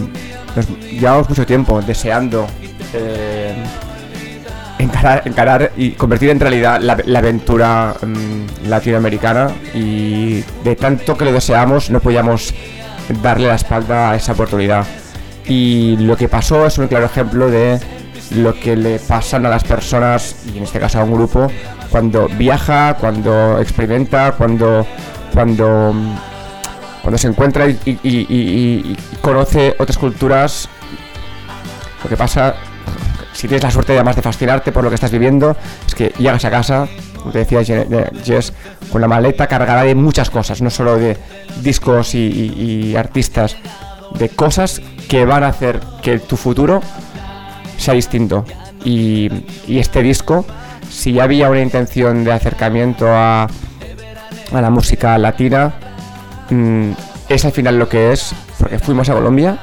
nos 0.56 0.68
llevamos 0.90 1.28
mucho 1.28 1.46
tiempo 1.46 1.80
deseando 1.82 2.46
eh, 2.92 3.54
encarar, 4.78 5.22
encarar 5.24 5.72
y 5.76 5.92
convertir 5.92 6.30
en 6.30 6.40
realidad 6.40 6.80
la, 6.80 7.18
aventura 7.18 7.94
mm, 8.00 8.68
latinoamericana 8.68 9.50
y 9.74 10.44
de 10.64 10.76
tanto 10.76 11.16
que 11.16 11.24
lo 11.24 11.32
deseamos 11.32 11.90
no 11.90 12.00
podíamos 12.00 12.54
darle 13.22 13.48
la 13.48 13.54
espalda 13.54 14.10
a 14.10 14.16
esa 14.16 14.32
oportunidad. 14.32 14.86
Y 15.46 15.96
lo 15.98 16.16
que 16.16 16.28
pasó 16.28 16.66
es 16.66 16.78
un 16.78 16.86
claro 16.86 17.06
ejemplo 17.06 17.50
de 17.50 17.80
lo 18.36 18.54
que 18.54 18.76
le 18.76 18.98
pasan 18.98 19.44
a 19.44 19.50
las 19.50 19.64
personas, 19.64 20.36
y 20.52 20.58
en 20.58 20.64
este 20.64 20.78
caso 20.78 21.00
a 21.00 21.04
un 21.04 21.12
grupo, 21.12 21.50
cuando 21.92 22.26
viaja, 22.26 22.94
cuando 22.98 23.60
experimenta, 23.60 24.32
cuando, 24.32 24.84
cuando, 25.32 25.92
mm, 25.92 26.16
cuando 27.02 27.18
se 27.18 27.28
encuentra 27.28 27.66
y, 27.68 28.96
conoce 29.20 29.74
otras 29.78 29.98
culturas. 29.98 30.68
Lo 32.02 32.08
que 32.08 32.16
pasa 32.16 32.54
si 33.34 33.46
tienes 33.46 33.62
la 33.62 33.70
suerte 33.70 33.92
además 33.92 34.16
de 34.16 34.22
fascinarte 34.22 34.72
por 34.72 34.82
lo 34.84 34.90
que 34.90 34.94
estás 34.96 35.10
viviendo, 35.10 35.56
es 35.86 35.94
que 35.94 36.12
llegas 36.18 36.44
a 36.44 36.50
casa, 36.50 36.86
como 37.18 37.30
te 37.32 37.38
decía 37.40 37.60
Je- 37.60 37.86
de- 37.86 38.10
Jess, 38.24 38.52
con 38.90 39.00
la 39.00 39.08
maleta 39.08 39.46
cargada 39.46 39.82
de 39.84 39.94
muchas 39.94 40.30
cosas, 40.30 40.60
no 40.62 40.70
solo 40.70 40.96
de 40.96 41.16
discos 41.60 42.14
y, 42.14 42.94
artistas, 42.96 43.56
de 44.18 44.28
cosas 44.30 44.80
que 45.08 45.24
van 45.24 45.44
a 45.44 45.48
hacer 45.48 45.80
que 46.02 46.18
tu 46.18 46.36
futuro 46.36 46.80
sea 47.78 47.94
distinto. 47.94 48.44
Y 48.84 49.28
este 49.68 50.02
disco, 50.02 50.44
si 50.92 51.12
ya 51.14 51.24
había 51.24 51.48
una 51.50 51.60
intención 51.60 52.24
de 52.24 52.32
acercamiento 52.32 53.06
a, 53.08 53.44
a 53.44 54.60
la 54.60 54.70
música 54.70 55.16
latina, 55.18 55.72
mm, 56.50 56.90
es 57.28 57.44
al 57.44 57.52
final 57.52 57.78
lo 57.78 57.88
que 57.88 58.12
es, 58.12 58.34
porque 58.58 58.78
fuimos 58.78 59.08
a 59.08 59.14
Colombia, 59.14 59.58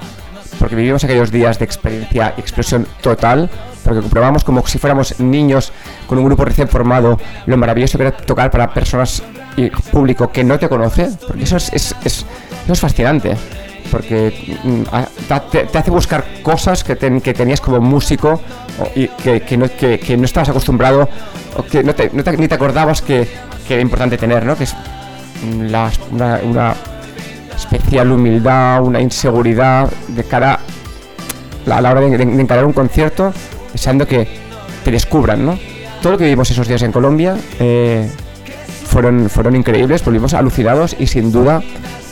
porque 0.58 0.76
vivimos 0.76 1.04
aquellos 1.04 1.32
días 1.32 1.60
de 1.60 1.66
experiencia 1.66 2.34
y 2.36 2.42
explosión 2.42 2.86
total, 3.02 3.50
porque 3.84 4.02
comprobamos 4.02 4.44
como 4.44 4.66
si 4.68 4.78
fuéramos 4.78 5.20
niños 5.20 5.72
con 6.08 6.18
un 6.18 6.26
grupo 6.26 6.44
recién 6.46 6.68
formado, 6.68 7.18
lo 7.46 7.58
maravilloso 7.58 7.98
que 7.98 8.06
era 8.08 8.18
tocar 8.18 8.52
para 8.52 8.74
personas 8.74 9.24
y 9.56 9.70
público 9.70 10.32
que 10.32 10.44
no 10.44 10.60
te 10.60 10.68
conoce, 10.68 11.10
porque 11.28 11.44
eso 11.44 11.58
es, 11.58 11.72
es- 11.74 11.96
es- 12.04 12.26
eso 12.64 12.74
es 12.74 12.80
fascinante, 12.80 13.36
porque 13.90 14.58
mm, 14.64 14.84
te, 15.52 15.78
hace 15.78 15.92
buscar 15.92 16.26
cosas 16.44 16.84
que, 16.84 16.96
ten- 16.96 17.22
que 17.22 17.34
tenías 17.34 17.62
como 17.62 17.80
músico 17.80 18.42
y 18.96 19.08
que, 19.08 19.58
no, 19.58 20.26
estabas 20.26 20.50
acostumbrado 20.50 21.10
o 21.58 21.64
que 21.64 21.84
ni 21.84 22.48
te 22.48 22.56
acordabas 22.56 23.02
que, 23.02 23.28
era 23.70 23.82
importante 23.82 24.18
tener, 24.18 24.46
¿no? 24.46 24.56
que 24.58 24.64
es 24.64 24.76
una- 25.44 25.92
especial 27.56 28.12
humildad, 28.12 28.82
una 28.84 29.02
inseguridad 29.02 29.90
de 30.08 30.24
cara 30.24 30.60
a 31.70 31.82
la 31.82 31.92
hora 31.92 32.02
de, 32.02 32.18
de- 32.18 32.24
encarar 32.42 32.66
un 32.66 32.74
concierto, 32.74 33.34
deseando 33.74 34.08
que 34.08 34.28
te 34.84 34.92
descubran, 34.92 35.46
¿no? 35.46 35.60
Todo 36.02 36.14
lo 36.14 36.18
que 36.18 36.24
vivimos 36.24 36.50
esos 36.50 36.68
días 36.68 36.82
en 36.84 36.92
Colombia 36.94 37.36
eh, 37.60 38.10
fueron 39.30 39.56
increíbles, 39.56 40.04
volvimos 40.04 40.34
alucinados 40.34 40.96
y 40.98 41.08
sin 41.08 41.32
duda 41.32 41.62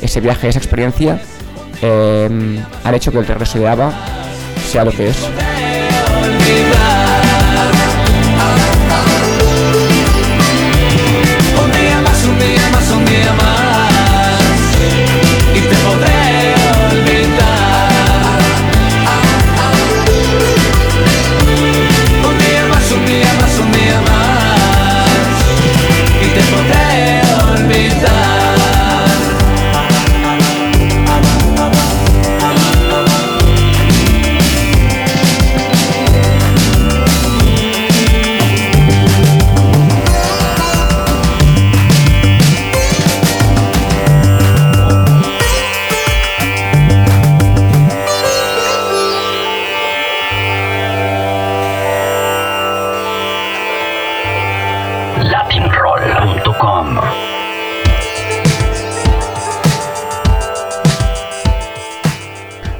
ese 0.01 0.19
viaje, 0.19 0.49
esa 0.49 0.59
experiencia 0.59 1.21
eh, 1.81 2.63
han 2.83 2.95
hecho 2.95 3.11
que 3.11 3.19
el 3.19 3.27
regreso 3.27 3.59
de 3.59 3.67
ABBA 3.67 3.91
sea 4.69 4.83
lo 4.83 4.91
que 4.91 5.09
es. 5.09 5.29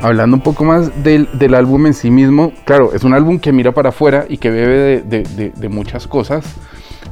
Hablando 0.07 0.37
un 0.37 0.41
poco 0.41 0.63
más 0.63 1.03
del, 1.03 1.27
del 1.33 1.53
álbum 1.53 1.85
en 1.87 1.93
sí 1.93 2.09
mismo, 2.09 2.53
claro, 2.65 2.93
es 2.93 3.03
un 3.03 3.13
álbum 3.13 3.39
que 3.39 3.51
mira 3.51 3.73
para 3.73 3.89
afuera 3.89 4.25
y 4.29 4.37
que 4.37 4.49
bebe 4.49 4.77
de, 4.77 5.01
de- 5.01 5.23
de- 5.35 5.49
de 5.53 5.69
muchas 5.69 6.07
cosas, 6.07 6.45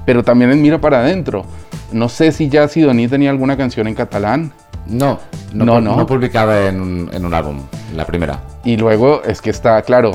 pero 0.06 0.24
también 0.24 0.62
mira 0.62 0.80
para 0.80 1.00
adentro. 1.00 1.46
No 1.92 2.08
sé 2.10 2.32
si 2.32 2.48
ya 2.48 2.68
Sidoní 2.70 3.08
tenía 3.10 3.32
alguna 3.32 3.58
canción 3.58 3.88
en 3.88 3.96
catalán. 3.96 4.54
No, 4.88 5.20
no, 5.54 5.66
No, 5.66 5.82
no. 5.82 5.96
no 5.98 6.06
publicada 6.06 6.70
en 6.70 6.80
un, 6.80 7.10
en 7.12 7.26
un 7.26 7.34
álbum, 7.34 7.58
la 7.96 8.06
primera. 8.06 8.40
Y 8.64 8.78
luego 8.78 9.24
es 9.24 9.42
que 9.42 9.50
está, 9.50 9.82
claro, 9.82 10.12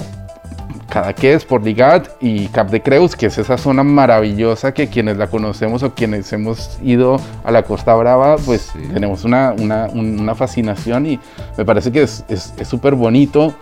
Cadaqués, 0.91 1.45
Porligat 1.47 2.09
y 2.21 2.49
Cap 2.49 2.69
de 2.71 2.83
Creus, 2.83 3.17
que 3.17 3.27
es 3.27 3.39
esa 3.39 3.57
zona 3.57 3.83
maravillosa 3.83 4.75
que 4.75 4.89
quienes 4.89 5.17
la 5.17 5.29
conocemos 5.29 5.83
o 5.83 5.95
quienes 5.95 6.31
hemos 6.35 6.79
ido 6.83 7.19
a 7.45 7.51
la 7.51 7.63
Costa 7.63 7.95
Brava, 7.95 8.37
pues 8.45 8.71
Sí. 8.73 8.79
tenemos 8.93 9.25
una, 9.25 9.55
una- 9.59 9.87
una 9.87 10.35
fascinación 10.35 11.07
y 11.07 11.19
me 11.57 11.65
parece 11.65 11.91
que 11.91 12.03
es 12.03 12.25
súper 12.69 12.95
bonito 12.95 13.55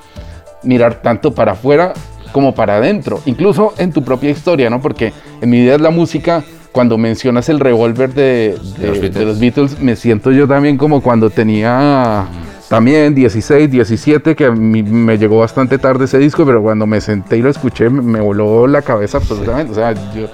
mirar 0.65 1.03
tanto 1.03 1.33
para 1.35 1.53
afuera 1.53 1.93
como 2.33 2.55
para 2.55 2.77
adentro, 2.77 3.21
incluso 3.27 3.73
en 3.79 3.93
tu 3.93 4.03
propia 4.03 4.31
historia, 4.31 4.69
¿no? 4.71 4.81
Porque 4.81 5.13
en 5.41 5.49
mi 5.51 5.61
vida 5.61 5.77
es 5.77 5.81
la 5.81 5.91
música, 5.91 6.43
cuando 6.73 6.99
mencionas 6.99 7.49
el 7.49 7.61
revólver 7.61 8.13
de, 8.13 8.59
de- 8.79 8.79
De 8.79 8.87
los 8.89 9.01
Beatles. 9.01 9.15
de 9.15 9.25
los 9.25 9.39
Beatles, 9.41 9.81
me 9.81 9.97
siento 9.97 10.31
yo 10.33 10.47
también 10.47 10.77
como 10.77 11.01
cuando 11.01 11.31
tenía 11.31 12.27
también 12.69 13.15
16, 13.15 13.71
17, 13.71 14.37
que 14.37 14.45
a 14.45 14.51
mí 14.51 14.83
me 14.83 15.17
llegó 15.17 15.39
bastante 15.39 15.79
tarde 15.79 16.05
ese 16.05 16.19
disco, 16.19 16.45
pero 16.45 16.63
cuando 16.63 16.87
me 16.87 17.01
senté 17.01 17.39
y 17.39 17.43
lo 17.43 17.49
escuché 17.51 17.89
me, 17.89 18.21
voló 18.21 18.67
la 18.67 18.83
cabeza 18.83 19.19
absolutamente. 19.19 19.73
O 19.73 19.75
sea, 19.75 19.95
yo 20.15 20.27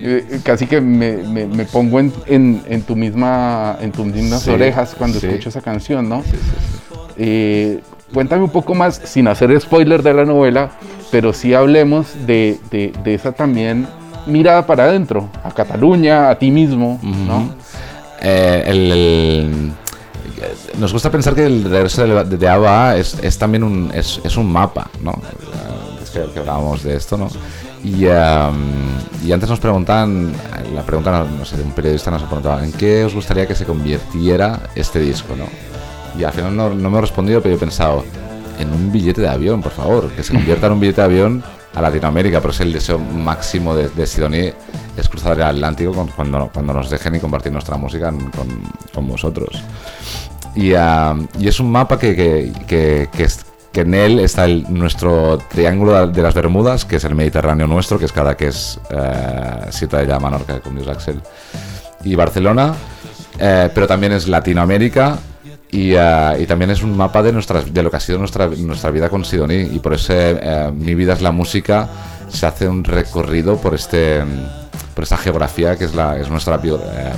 eh, 0.00 0.40
casi 0.42 0.66
que 0.66 0.80
me, 0.80 1.18
me- 1.18 1.46
me 1.46 1.64
pongo 1.64 2.00
en, 2.00 2.12
en- 2.26 2.62
en 2.68 2.82
tu 2.82 2.96
misma, 2.96 3.76
en 3.80 3.92
tus 3.92 4.04
mismas 4.06 4.42
Sí, 4.42 4.50
orejas 4.50 4.94
cuando 4.98 5.20
sí. 5.20 5.26
escucho 5.26 5.48
esa 5.48 5.60
canción, 5.60 6.08
¿no? 6.08 6.22
Eh, 7.16 7.80
cuéntame 8.12 8.42
un 8.44 8.50
poco 8.50 8.74
más, 8.74 9.00
sin 9.04 9.28
hacer 9.28 9.58
spoiler 9.60 10.02
de 10.02 10.12
la 10.14 10.24
novela, 10.24 10.70
pero 11.10 11.32
sí 11.32 11.54
hablemos 11.54 12.08
de, 12.26 12.58
de- 12.70 12.92
de 13.04 13.14
esa 13.14 13.32
también 13.32 13.86
mirada 14.26 14.66
para 14.66 14.84
adentro, 14.84 15.28
a 15.44 15.52
Cataluña, 15.52 16.30
a 16.30 16.38
ti 16.38 16.50
mismo, 16.50 16.98
¿no? 17.02 17.54
Eh, 18.22 18.64
el- 18.66 18.92
el- 18.92 19.72
nos 20.78 20.92
gusta 20.92 21.10
pensar 21.10 21.34
que 21.34 21.46
el 21.46 21.64
regreso 21.64 22.06
de, 22.06 22.36
de, 22.36 22.48
ABBA 22.48 22.96
es, 22.96 23.18
es 23.22 23.38
también 23.38 23.62
un, 23.62 23.90
es, 23.94 24.36
un 24.36 24.50
mapa, 24.50 24.90
¿no? 25.02 25.12
Eh, 25.12 26.02
Es 26.02 26.10
que, 26.10 26.38
hablábamos 26.38 26.82
de 26.82 26.96
esto, 26.96 27.16
¿no? 27.16 27.28
Y, 27.84 28.06
em, 28.06 28.54
y 29.24 29.32
antes 29.32 29.48
nos 29.48 29.60
preguntaban, 29.60 30.32
la 30.74 30.82
pregunta, 30.82 31.24
no 31.24 31.44
sé, 31.44 31.56
un 31.62 31.72
periodista 31.72 32.10
nos 32.10 32.22
preguntaba, 32.22 32.64
¿en 32.64 32.72
qué 32.72 33.04
os 33.04 33.14
gustaría 33.14 33.46
que 33.46 33.54
se 33.54 33.64
convirtiera 33.64 34.60
este 34.74 34.98
disco, 35.00 35.34
no? 35.36 35.46
Y 36.18 36.24
al 36.24 36.32
final 36.32 36.56
no, 36.56 36.74
no 36.74 36.90
me 36.90 36.98
he 36.98 37.00
respondido, 37.00 37.40
pero 37.40 37.54
yo 37.54 37.56
he 37.56 37.60
pensado, 37.60 38.04
en 38.58 38.72
un 38.72 38.90
billete 38.90 39.20
de 39.20 39.28
avión, 39.28 39.62
por 39.62 39.72
favor, 39.72 40.10
que 40.10 40.22
se 40.22 40.32
convierta 40.32 40.66
en 40.66 40.72
un 40.72 40.80
billete 40.80 41.00
de 41.00 41.04
avión 41.04 41.44
a 41.76 41.82
Latinoamérica, 41.82 42.40
pero 42.40 42.52
es 42.52 42.60
el 42.60 42.72
deseo 42.72 42.98
máximo 42.98 43.76
de, 43.76 43.90
de 43.90 44.06
Sidoní, 44.06 44.50
es 44.96 45.08
cruzar 45.10 45.36
el 45.36 45.42
Atlántico 45.42 45.92
cuando, 46.16 46.50
nos 46.72 46.88
dejen 46.88 47.16
y 47.16 47.20
compartir 47.20 47.52
nuestra 47.52 47.76
música 47.76 48.12
con, 48.94 49.06
vosotros. 49.06 49.62
Y, 50.54 50.72
ah, 50.72 51.14
y 51.38 51.48
es 51.48 51.60
un 51.60 51.70
mapa 51.70 51.98
que, 51.98 52.50
en 53.74 53.94
él 53.94 54.20
está 54.20 54.48
nuestro 54.48 55.36
triángulo 55.36 56.06
de 56.06 56.22
las 56.22 56.32
Bermudas, 56.32 56.86
que 56.86 56.96
es 56.96 57.04
el 57.04 57.14
Mediterráneo 57.14 57.66
nuestro, 57.66 57.98
que 57.98 58.06
es 58.06 58.12
cada 58.12 58.34
que 58.34 58.46
es 58.46 58.80
eh, 58.88 59.66
Ciutadella, 59.70 60.18
Menorca, 60.18 60.60
como 60.60 60.78
dice 60.78 60.90
Axel, 60.90 61.20
y 62.02 62.14
Barcelona, 62.14 62.74
eh, 63.38 63.68
pero 63.74 63.86
también 63.86 64.12
es 64.12 64.28
Latinoamérica 64.28 65.18
y, 65.70 65.92
eh, 65.94 66.36
y 66.40 66.46
también 66.46 66.70
es 66.70 66.82
un 66.82 66.96
mapa 66.96 67.22
de, 67.22 67.32
nuestras, 67.32 67.72
de 67.72 67.82
lo 67.82 67.90
que 67.90 67.96
ha 67.96 68.00
sido 68.00 68.18
nuestra, 68.18 68.46
nuestra 68.46 68.90
vida 68.90 69.08
con 69.08 69.24
Sidoní. 69.24 69.54
Y 69.72 69.78
por 69.80 69.94
eso 69.94 70.12
eh, 70.14 70.70
Mi 70.74 70.94
vida 70.94 71.12
es 71.14 71.22
la 71.22 71.32
música 71.32 71.88
se 72.28 72.44
hace 72.46 72.68
un 72.68 72.82
recorrido 72.82 73.56
por, 73.56 73.74
este, 73.74 74.20
por 74.94 75.04
esta 75.04 75.16
geografía 75.16 75.76
que 75.76 75.84
es, 75.84 75.94
la, 75.94 76.16
es 76.18 76.28
nuestra, 76.28 76.56
bio- 76.60 76.80
eh, 76.82 77.12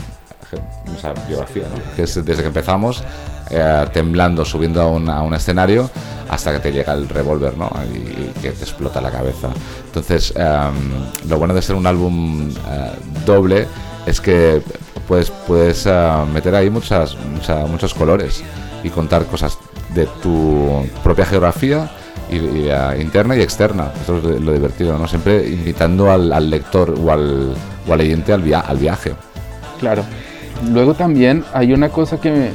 nuestra 0.87 1.15
biografía, 1.27 1.65
¿no? 1.75 1.97
que 1.97 2.03
es 2.03 2.15
desde 2.25 2.43
que 2.43 2.49
empezamos 2.49 3.03
eh, 3.51 3.87
temblando, 3.93 4.45
subiendo 4.45 4.83
a 4.83 4.87
un, 4.87 5.09
a 5.09 5.23
un 5.23 5.33
escenario 5.35 5.91
hasta 6.29 6.53
que 6.53 6.59
te 6.59 6.73
llega 6.73 6.93
el 6.93 7.09
revólver 7.09 7.57
¿no? 7.57 7.71
y, 7.93 7.97
y 7.97 8.33
que 8.43 8.51
te 8.51 8.65
explota 8.65 9.01
la 9.01 9.11
cabeza. 9.11 9.49
Entonces, 9.87 10.33
em, 10.37 11.29
lo 11.29 11.39
bueno 11.39 11.55
de 11.55 11.63
ser 11.63 11.75
un 11.77 11.87
álbum 11.87 12.51
eh, 12.51 12.91
doble 13.25 13.67
es 14.07 14.21
que 14.21 14.63
puedes, 15.09 15.31
puedes 15.31 15.87
eh, 15.87 16.13
meter 16.33 16.55
ahí 16.55 16.71
muchas, 16.71 17.17
mucha- 17.17 17.67
muchos 17.67 17.95
colores 17.95 18.45
y 18.85 18.91
contar 18.91 19.25
cosas 19.25 19.59
de 19.95 20.07
tu 20.23 20.87
propia 21.03 21.25
geografía 21.25 21.91
eh, 22.31 22.99
interna 23.01 23.35
y 23.37 23.41
externa. 23.41 23.91
Esto 24.01 24.19
es 24.19 24.41
lo, 24.41 24.53
divertido, 24.53 24.97
¿no? 24.99 25.09
Siempre 25.09 25.49
invitando 25.49 26.11
al, 26.13 26.51
lector 26.51 26.95
o 27.03 27.11
al, 27.11 27.55
o 27.89 27.93
al 27.93 28.01
oyente 28.01 28.33
al, 28.33 28.43
via- 28.43 28.61
al 28.61 28.77
viaje. 28.77 29.15
Claro. 29.81 30.05
Luego 30.73 30.93
también 30.95 31.45
hay 31.55 31.73
una 31.73 31.89
cosa 31.89 32.21
que 32.21 32.33
me, 32.33 32.51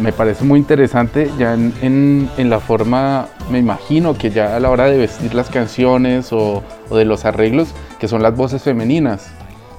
me 0.00 0.12
parece 0.12 0.44
muy 0.44 0.60
interesante 0.60 1.28
ya 1.38 1.54
en, 1.54 1.72
en- 1.82 2.30
en 2.38 2.48
la 2.50 2.60
forma, 2.60 3.26
me 3.50 3.58
imagino 3.58 4.14
que 4.16 4.30
ya 4.30 4.54
a 4.56 4.60
la 4.60 4.70
hora 4.70 4.84
de 4.86 4.96
vestir 4.96 5.34
las 5.34 5.48
canciones 5.50 6.32
o, 6.32 6.62
o 6.88 6.96
de 6.96 7.04
los 7.04 7.24
arreglos, 7.24 7.68
que 7.98 8.06
son 8.06 8.22
las 8.22 8.36
voces 8.36 8.62
femeninas. 8.62 9.26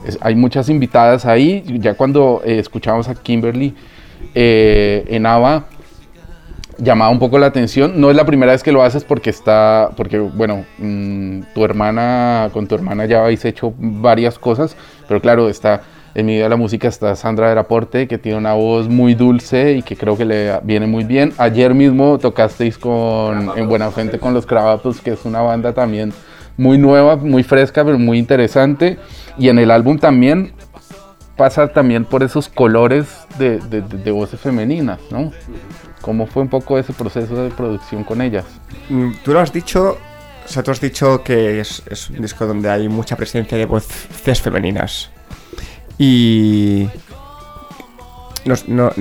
Es- 0.06 0.18
hay 0.22 0.36
muchas 0.36 0.70
invitadas 0.70 1.26
ahí, 1.26 1.64
ya 1.80 1.94
cuando 1.96 2.42
eh, 2.46 2.60
escuchamos 2.60 3.08
a 3.10 3.16
Kimberly 3.16 3.74
eh, 4.36 5.06
en 5.08 5.26
ABBA, 5.26 5.66
llamaba 6.78 7.12
un 7.12 7.20
poco 7.20 7.38
la 7.38 7.48
atención. 7.48 8.00
No 8.00 8.10
es 8.10 8.16
la 8.16 8.26
primera 8.26 8.52
vez 8.52 8.63
que 8.63 8.72
lo 8.72 8.84
haces 8.84 9.04
porque 9.04 9.30
está, 9.30 9.92
porque 9.96 10.20
bueno, 10.20 10.66
mm, 10.80 11.42
tu 11.54 11.63
hermana, 11.63 12.50
con 12.54 12.68
tu 12.68 12.76
hermana 12.76 13.06
ya 13.06 13.22
habéis 13.24 13.46
hecho 13.46 13.74
varias 13.78 14.39
cosas, 14.39 14.76
pero 15.08 15.22
claro, 15.22 15.50
está 15.50 15.82
en 16.16 16.28
mi 16.28 16.34
vida 16.34 16.44
de 16.44 16.50
la 16.50 16.58
música 16.58 16.88
está 16.88 17.16
Sandra 17.16 17.50
del 17.50 17.58
Aporte, 17.58 18.08
que 18.08 18.20
tiene 18.20 18.38
una 18.38 18.54
voz 18.54 18.88
muy 18.88 19.16
dulce 19.16 19.74
y 19.74 19.82
que 19.82 19.96
creo 19.96 20.16
que 20.16 20.26
le 20.26 20.60
viene 20.63 20.86
muy 20.86 21.06
bien. 21.06 21.34
Ayer 21.39 21.74
mismo 21.74 22.20
tocasteis 22.20 22.78
con, 22.78 23.52
en 23.58 23.68
Buena 23.68 23.89
Fuente 23.89 24.20
con 24.20 24.34
los 24.34 24.46
Cravatos, 24.46 25.02
que 25.02 25.12
es 25.13 25.26
una 25.26 25.42
banda 25.42 25.74
también 25.74 26.13
muy 26.58 26.78
nueva, 26.78 27.16
muy 27.16 27.44
fresca, 27.44 27.84
pero 27.84 27.98
muy 27.98 28.18
interesante. 28.18 28.98
Y 29.38 29.50
en 29.50 29.60
el 29.60 29.72
álbum 29.72 29.98
también 29.98 30.54
pasa 31.36 31.68
también 31.68 32.06
por 32.06 32.24
esos 32.24 32.48
colores 32.50 33.08
de, 33.39 34.12
voces 34.12 34.39
femeninas, 34.39 35.00
¿no? 35.10 35.32
¿Cómo 36.02 36.28
fue 36.28 36.44
un 36.44 36.50
poco 36.50 36.78
ese 36.78 36.94
proceso 36.94 37.36
de 37.44 37.50
producción 37.50 38.04
con 38.04 38.22
ellas? 38.22 38.46
Mm, 38.89 39.12
Tú 39.24 39.34
lo 39.34 39.39
has 39.39 39.52
dicho, 39.52 39.98
o 40.46 40.48
sea, 40.48 40.62
tú 40.62 40.72
has 40.72 40.82
dicho 40.82 41.24
que 41.24 41.60
es, 41.60 41.82
un 42.10 42.22
disco 42.22 42.46
donde 42.46 42.70
hay 42.70 42.88
mucha 42.89 43.16
presencia 43.16 43.58
de 43.58 43.66
voces 43.66 44.42
femeninas. 44.42 45.10
Y 45.98 46.88
nos, 48.46 48.68
no- 48.68 48.92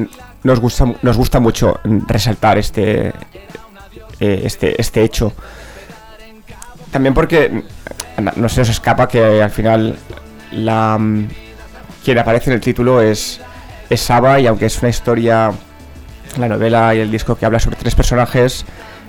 nos, 0.42 0.60
gusta, 0.60 0.94
nos 1.02 1.16
gusta 1.16 1.40
mucho 1.40 1.80
resaltar 2.06 2.58
este, 2.58 3.08
eh, 4.20 4.42
este, 4.44 4.80
este 4.80 5.02
hecho. 5.02 5.32
También 6.92 7.14
porque 7.14 7.64
no 8.36 8.48
se 8.48 8.60
nos 8.60 8.68
escapa 8.68 9.08
que 9.08 9.42
al 9.42 9.50
final 9.50 9.96
la, 10.52 10.96
mm, 10.98 11.26
quien 12.04 12.18
aparece 12.18 12.50
en 12.50 12.54
el 12.54 12.60
título 12.60 13.00
es, 13.00 13.40
es 13.90 14.00
Saba 14.00 14.38
y 14.38 14.46
aunque 14.46 14.66
es 14.66 14.78
una 14.80 14.90
historia 14.90 15.50
la 16.38 16.48
novela 16.48 16.94
y 16.94 16.98
el 17.00 17.10
disco 17.10 17.34
que 17.36 17.44
habla 17.46 17.58
sobre 17.58 17.76
tres 17.76 17.94
personajes, 17.94 18.64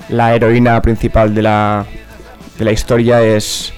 la 0.09 0.33
heroína 0.35 0.81
principal 0.81 1.33
de 1.35 1.41
la, 1.41 1.85
de 2.57 2.65
la 2.65 2.71
historia 2.71 3.21
es, 3.21 3.73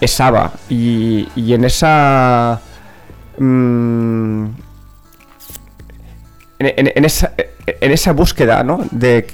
es 0.00 0.10
Saba. 0.10 0.52
Y, 0.68 1.28
y 1.36 1.54
en 1.54 1.64
esa. 1.64 2.60
mm, 3.38 4.46
en, 6.58 7.04
esa, 7.04 7.32
en 7.66 7.90
esa 7.92 8.12
búsqueda, 8.12 8.62
¿no? 8.62 8.80
De 8.90 9.26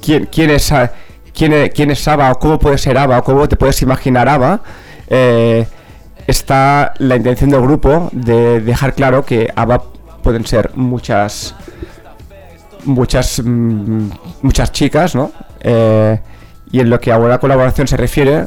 quién, 0.00 0.26
quién 0.26 0.50
es, 0.50 0.64
Sa- 0.64 0.92
quién, 1.34 1.52
es- 1.52 1.70
quién 1.72 1.90
es 1.90 2.00
Saba 2.00 2.30
o 2.32 2.38
cómo 2.38 2.58
puede 2.58 2.78
ser 2.78 2.98
Ava 2.98 3.18
o 3.18 3.24
cómo 3.24 3.48
te 3.48 3.56
puedes 3.56 3.80
imaginar 3.82 4.28
Ava, 4.28 4.60
eh, 5.08 5.66
está 6.26 6.94
la 6.98 7.16
intención 7.16 7.50
del 7.50 7.60
grupo 7.62 8.08
de 8.12 8.60
dejar 8.60 8.94
claro 8.94 9.24
que 9.24 9.50
Ava 9.56 9.82
pueden 10.22 10.46
ser 10.46 10.70
muchas 10.76 11.54
muchas 12.84 13.40
mm, 13.44 14.08
muchas 14.42 14.72
chicas, 14.72 15.14
¿no? 15.14 15.30
Eh, 15.60 16.18
y 16.70 16.80
en 16.80 16.90
lo 16.90 17.00
que 17.00 17.12
a 17.12 17.18
una 17.18 17.38
colaboración 17.38 17.86
se 17.86 17.96
refiere, 17.96 18.46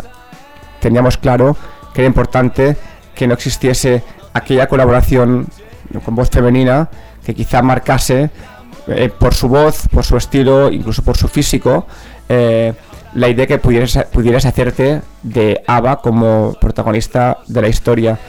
teníamos 0.79 1.17
claro 1.17 1.55
que 1.93 2.01
era 2.01 2.07
importante 2.07 2.75
que 3.13 3.27
no 3.27 3.33
existiese 3.33 4.03
aquella 4.33 4.67
colaboración 4.67 5.47
con 6.03 6.15
voz 6.15 6.29
femenina 6.29 6.89
que 7.25 7.33
quizá 7.33 7.61
marcase 7.61 8.29
eh, 8.87 9.09
por 9.09 9.33
su 9.33 9.47
voz, 9.47 9.87
por 9.91 10.03
su 10.03 10.17
estilo, 10.17 10.71
incluso 10.71 11.01
por 11.03 11.17
su 11.17 11.27
físico, 11.27 11.85
eh, 12.29 12.73
la 13.13 13.29
idea 13.29 13.47
que 13.47 13.57
pudieras, 13.57 13.97
pudieras 14.11 14.45
hacerte 14.45 15.01
de 15.23 15.63
Ava 15.67 16.01
como 16.01 16.53
protagonista 16.59 17.37
de 17.47 17.61
la 17.61 17.67
historia. 17.69 18.19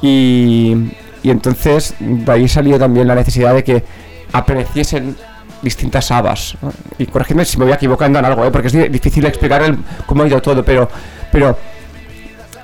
Y, 0.00 0.92
y 1.22 1.30
entonces 1.30 1.94
de 2.00 2.32
ahí 2.32 2.48
salió 2.48 2.78
también 2.78 3.06
la 3.06 3.14
necesidad 3.14 3.54
de 3.54 3.62
que 3.62 3.84
apareciesen 4.32 5.16
distintas 5.60 6.10
habas. 6.10 6.56
Y 6.98 7.06
corregidme 7.06 7.44
si 7.44 7.58
me 7.58 7.66
voy 7.66 7.74
equivocando 7.74 8.18
en 8.18 8.24
algo, 8.24 8.44
¿eh? 8.44 8.50
porque 8.50 8.68
es 8.68 8.72
di- 8.72 8.88
difícil 8.88 9.24
explicar 9.26 9.76
cómo 10.06 10.22
ha 10.22 10.26
ido 10.26 10.40
todo, 10.42 10.64
pero, 10.64 10.88
pero 11.30 11.56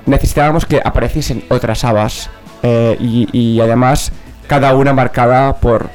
necesitábamos 0.05 0.65
que 0.65 0.81
apareciesen 0.83 1.43
otras 1.49 1.83
habas 1.83 2.29
y 2.61 3.59
además 3.61 4.11
cada 4.47 4.75
una 4.75 4.91
marcada 4.91 5.55
por 5.55 5.89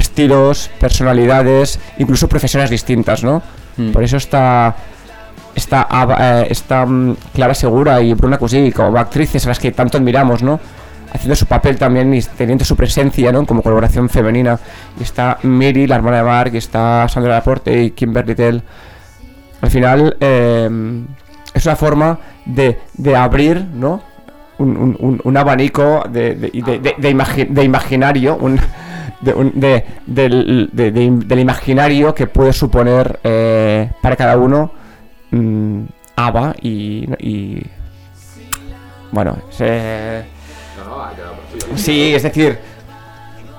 estilos, 0.00 0.70
personalidades, 0.80 1.78
incluso 1.98 2.28
profesiones 2.28 2.70
distintas, 2.70 3.22
¿no? 3.22 3.42
Mm. 3.76 3.92
Por 3.92 4.02
eso 4.02 4.16
está 4.16 4.74
está, 5.54 5.86
eh, 6.18 6.46
está 6.50 6.86
mm, 6.86 7.16
Clara 7.34 7.54
Segura 7.54 8.00
y 8.00 8.14
Bruna 8.14 8.38
Cusí 8.38 8.72
como 8.72 8.98
actrices 8.98 9.44
a 9.46 9.48
las 9.50 9.58
que 9.58 9.72
tanto 9.72 9.98
admiramos, 9.98 10.42
¿no? 10.42 10.58
Haciendo 11.12 11.34
su 11.34 11.46
papel 11.46 11.76
también 11.76 12.14
y 12.14 12.22
teniendo 12.22 12.64
su 12.64 12.76
presencia, 12.76 13.32
¿no? 13.32 13.44
Como 13.44 13.62
colaboración 13.62 14.08
femenina. 14.08 14.58
Y 14.98 15.02
está 15.02 15.38
Miri, 15.42 15.86
la 15.88 15.96
hermana 15.96 16.18
de 16.18 16.22
Mark, 16.22 16.50
y 16.54 16.58
está 16.58 17.08
Sandra 17.08 17.32
Laporte 17.34 17.82
y 17.82 17.90
Kimberly 17.90 18.34
Tell. 18.36 18.62
Al 19.60 19.70
final 19.70 20.16
eh, 20.20 20.70
es 21.52 21.66
una 21.66 21.76
forma 21.76 22.18
de, 22.46 22.78
de 22.94 23.16
abrir, 23.16 23.64
¿no? 23.74 24.02
Un, 24.58 24.76
un- 24.76 24.96
un- 25.00 25.20
un 25.24 25.36
abanico 25.36 26.04
de, 26.08 26.34
de, 26.36 26.50
imagi- 26.52 27.48
de 27.48 27.64
imaginario, 27.64 28.36
un, 28.40 28.60
de 29.20 29.32
de- 29.54 29.84
del, 30.06 30.70
de- 30.72 30.90
de- 30.92 31.10
del 31.26 31.38
imaginario 31.38 32.14
que 32.14 32.26
puede 32.26 32.52
suponer 32.52 33.18
eh, 33.24 33.90
para 34.02 34.16
cada 34.16 34.36
uno 34.36 34.72
mm, 35.30 35.82
ABBA 36.16 36.54
y, 36.62 37.08
y- 37.18 37.66
bueno, 39.12 39.36
se- 39.50 40.24
sí, 41.76 42.14
es 42.14 42.22
decir, 42.22 42.58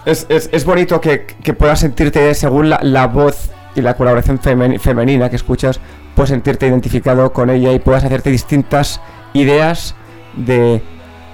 es, 0.06 0.26
es- 0.30 0.50
es 0.52 0.66
bonito 0.66 1.00
que, 1.02 1.26
que 1.26 1.54
puedas 1.54 1.80
sentirte 1.80 2.34
según 2.34 2.70
la, 2.70 3.08
voz 3.08 3.52
y 3.76 3.82
la 3.82 3.96
colaboración 3.96 4.40
femen- 4.40 4.80
femenina 4.80 5.30
que 5.30 5.36
escuchas, 5.36 5.80
puedes 6.16 6.30
sentirte 6.30 6.68
identificado 6.68 7.32
con 7.34 7.50
ella 7.50 7.72
y 7.74 7.80
puedas 7.80 8.04
hacerte 8.04 8.30
distintas 8.30 9.00
ideas 9.34 9.96
de 10.36 10.82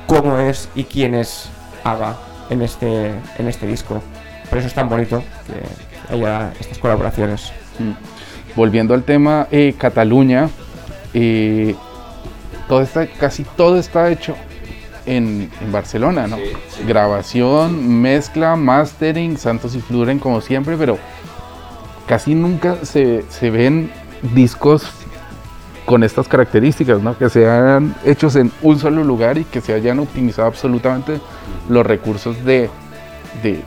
cómo 0.08 0.40
es 0.40 0.70
y 0.76 0.84
quién 0.86 1.14
es 1.16 1.50
ABBA 1.84 2.18
en 2.50 2.62
este, 2.62 3.14
en 3.38 3.48
este 3.48 3.68
disco. 3.68 4.02
Por 4.50 4.60
eso 4.60 4.68
es 4.68 4.74
tan 4.74 4.90
bonito 4.90 5.24
que 5.46 6.14
haya 6.14 6.54
estas 6.60 6.78
colaboraciones. 6.78 7.52
Volviendo 8.56 8.94
al 8.94 9.04
tema 9.04 9.48
eh, 9.52 9.76
Cataluña, 9.78 10.50
eh, 11.14 11.76
todo 12.68 12.82
está, 12.82 13.08
casi 13.08 13.44
todo 13.44 13.78
está 13.78 14.10
hecho 14.10 14.36
en, 15.06 15.50
en 15.62 15.72
Barcelona, 15.72 16.28
¿no? 16.28 16.38
Grabación, 16.88 18.02
mezcla, 18.02 18.56
mastering, 18.56 19.38
Santos 19.38 19.76
y 19.76 19.80
Fluren 19.80 20.20
como 20.20 20.42
siempre, 20.42 20.76
pero 20.78 20.98
casi 22.08 22.36
nunca 22.36 22.78
se, 22.84 23.24
se 23.30 23.50
ven 23.50 23.92
discos 24.34 24.88
con 25.88 26.04
estas 26.04 26.28
características, 26.28 27.02
¿no? 27.02 27.18
Que 27.18 27.30
sean 27.30 27.96
hechos 28.04 28.36
en 28.36 28.52
un 28.62 28.78
solo 28.78 29.06
lugar 29.06 29.38
y 29.38 29.46
que 29.46 29.62
se 29.62 29.74
hayan 29.74 30.00
optimizado 30.00 30.46
absolutamente 30.50 31.22
los 31.70 31.86
recursos 31.86 32.44
de, 32.44 32.70
de 33.42 33.64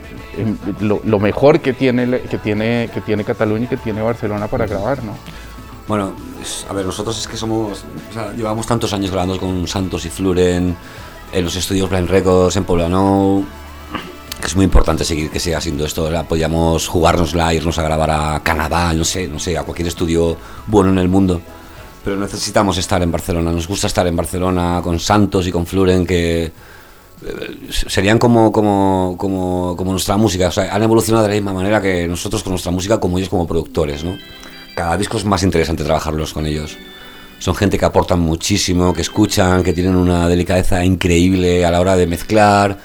lo, 0.81 1.01
lo 1.03 1.19
mejor 1.19 1.61
que 1.61 1.73
tiene, 1.73 2.21
que, 2.21 2.37
tiene, 2.37 2.91
que 2.93 3.01
tiene 3.01 3.25
Cataluña 3.25 3.65
y 3.65 3.69
que 3.69 3.79
tiene 3.79 4.03
Barcelona 4.03 4.49
para 4.49 4.67
grabar, 4.67 5.03
¿no? 5.03 5.15
Bueno, 5.89 6.13
a 6.69 6.73
ver, 6.75 6.85
nosotros 6.85 7.19
es 7.19 7.27
que 7.27 7.39
somos. 7.39 7.85
o 8.11 8.13
sea, 8.13 8.33
llevamos 8.35 8.67
tantos 8.67 8.93
años 8.93 9.11
grabando 9.11 9.39
con 9.39 9.67
Santos 9.67 10.05
y 10.05 10.11
Fluren, 10.11 10.77
en 11.33 11.45
los 11.45 11.57
estudios 11.57 11.89
Blind 11.89 12.11
Records, 12.11 12.55
en 12.55 12.65
Poblano, 12.65 13.43
que 14.39 14.47
es 14.47 14.55
muy 14.55 14.67
importante 14.67 15.07
seguir 15.07 15.31
que 15.31 15.41
siga 15.41 15.59
siendo 15.59 15.87
esto. 15.87 16.05
¿verdad? 16.05 16.29
Podíamos 16.29 16.87
jugárnosla, 16.87 17.55
irnos 17.55 17.79
a 17.79 17.83
grabar 17.83 18.11
a 18.11 18.41
Canadá, 18.41 18.93
no 18.93 19.07
sé, 19.07 19.27
no 19.27 19.39
sé, 19.39 19.57
a 19.57 19.63
cualquier 19.63 19.89
estudio 19.89 20.37
bueno 20.67 20.91
en 20.91 20.99
el 20.99 21.09
mundo. 21.09 21.41
Pero 22.05 22.17
necesitamos 22.17 22.79
estar 22.79 23.03
en 23.03 23.13
Barcelona. 23.13 23.53
Nos 23.53 23.69
gusta 23.69 23.87
estar 23.87 24.07
en 24.07 24.17
Barcelona 24.17 24.81
con 24.83 24.99
Santos 24.99 25.47
y 25.47 25.53
con 25.53 25.67
Fluren, 25.67 26.07
que 26.07 26.45
eh, 26.45 26.53
serían 27.69 28.19
como, 28.19 28.51
como, 28.51 29.17
como, 29.19 29.75
como 29.77 29.93
nuestra 29.93 30.17
música. 30.17 30.49
O 30.49 30.51
sea, 30.51 30.75
han 30.75 30.83
evolucionado 30.83 31.25
de 31.25 31.29
la 31.29 31.35
misma 31.35 31.53
manera 31.53 31.81
que 31.81 32.09
nosotros 32.09 32.43
con 32.43 32.53
nuestra 32.53 32.73
música, 32.73 32.99
como 32.99 33.19
ellos 33.19 33.29
como 33.29 33.47
productores, 33.47 34.03
¿no? 34.03 34.17
Cada 34.75 34.97
disco 34.97 35.19
es 35.19 35.25
más 35.25 35.43
interesante 35.43 35.85
trabajarlos 35.85 36.33
con 36.33 36.47
ellos. 36.47 36.79
Son 37.39 37.55
gente 37.55 37.79
que 37.79 37.85
aportan 37.85 38.21
muchísimo, 38.21 38.93
que 38.95 39.03
escuchan, 39.03 39.63
que 39.63 39.73
tienen 39.73 39.97
una 39.97 40.29
delicadeza 40.29 40.85
increíble 40.85 41.65
a 41.67 41.71
la 41.71 41.81
hora 41.81 41.97
de 41.97 42.07
mezclar. 42.07 42.79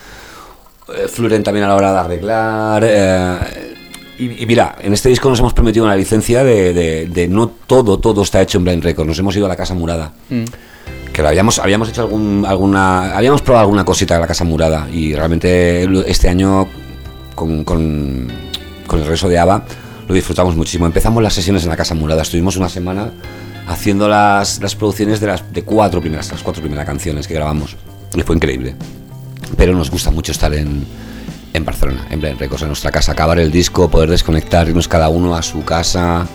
Eh, 0.94 1.08
Fluren 1.08 1.42
también 1.42 1.64
a 1.64 1.68
la 1.68 1.74
hora 1.76 1.92
de 1.92 1.98
arreglar. 1.98 2.84
eh, 2.86 3.75
y, 4.18 4.42
y 4.42 4.46
mira, 4.46 4.76
en 4.80 4.92
este 4.92 5.08
disco 5.08 5.28
nos 5.28 5.38
hemos 5.40 5.52
permitido 5.54 5.84
una 5.84 5.96
licencia 5.96 6.42
de, 6.44 6.72
de- 6.72 7.06
de 7.06 7.28
no 7.28 7.48
todo, 7.48 7.98
todo 7.98 8.22
está 8.22 8.40
hecho 8.42 8.58
en 8.58 8.64
Blind 8.64 8.82
Records. 8.84 9.06
Nos 9.08 9.18
hemos 9.18 9.36
ido 9.36 9.46
a 9.46 9.48
la 9.48 9.56
Casa 9.56 9.74
Murada. 9.74 10.12
Que 11.12 11.22
lo 11.22 11.28
habíamos, 11.28 11.58
habíamos 11.58 11.88
hecho 11.88 12.02
algún, 12.02 12.44
alguna. 12.46 13.16
Habíamos 13.16 13.42
probado 13.42 13.62
alguna 13.64 13.84
cosita 13.84 14.14
en 14.16 14.20
la 14.20 14.26
Casa 14.26 14.44
Murada. 14.44 14.88
Y 14.92 15.14
realmente 15.14 15.88
este 16.10 16.28
año, 16.28 16.68
con, 17.34 17.64
con, 17.64 18.28
con 18.86 18.98
el 18.98 19.04
regreso 19.04 19.28
de 19.28 19.38
ABBA, 19.38 19.64
lo 20.08 20.14
disfrutamos 20.14 20.54
muchísimo. 20.56 20.86
Empezamos 20.86 21.22
las 21.22 21.32
sesiones 21.34 21.62
en 21.64 21.70
la 21.70 21.76
Casa 21.76 21.94
Murada. 21.94 22.22
Estuvimos 22.22 22.56
una 22.56 22.68
semana 22.68 23.10
haciendo 23.66 24.08
las, 24.08 24.60
las 24.60 24.76
producciones 24.76 25.20
de 25.20 25.26
las 25.28 25.52
de 25.52 25.62
cuatro 25.62 26.00
primeras, 26.00 26.30
las 26.30 26.42
cuatro 26.42 26.62
primeras 26.62 26.84
canciones 26.86 27.26
que 27.26 27.34
grabamos. 27.34 27.76
Y 28.14 28.22
fue 28.22 28.36
increíble 28.36 28.74
pero 29.56 29.74
nos 29.74 29.90
gusta 29.90 30.10
mucho 30.10 30.32
estar 30.32 30.52
en, 30.54 30.84
en 31.56 31.64
Barcelona, 31.64 32.06
en 32.10 32.20
Records, 32.20 32.62
en 32.62 32.68
nuestra 32.68 32.90
casa, 32.90 33.12
acabar 33.12 33.38
el 33.38 33.50
disco, 33.50 33.88
poder 33.90 34.10
desconectar, 34.10 34.68
irnos 34.68 34.88
cada 34.88 35.08
uno 35.08 35.34
a 35.34 35.42
su 35.42 35.64
casa, 35.64 36.26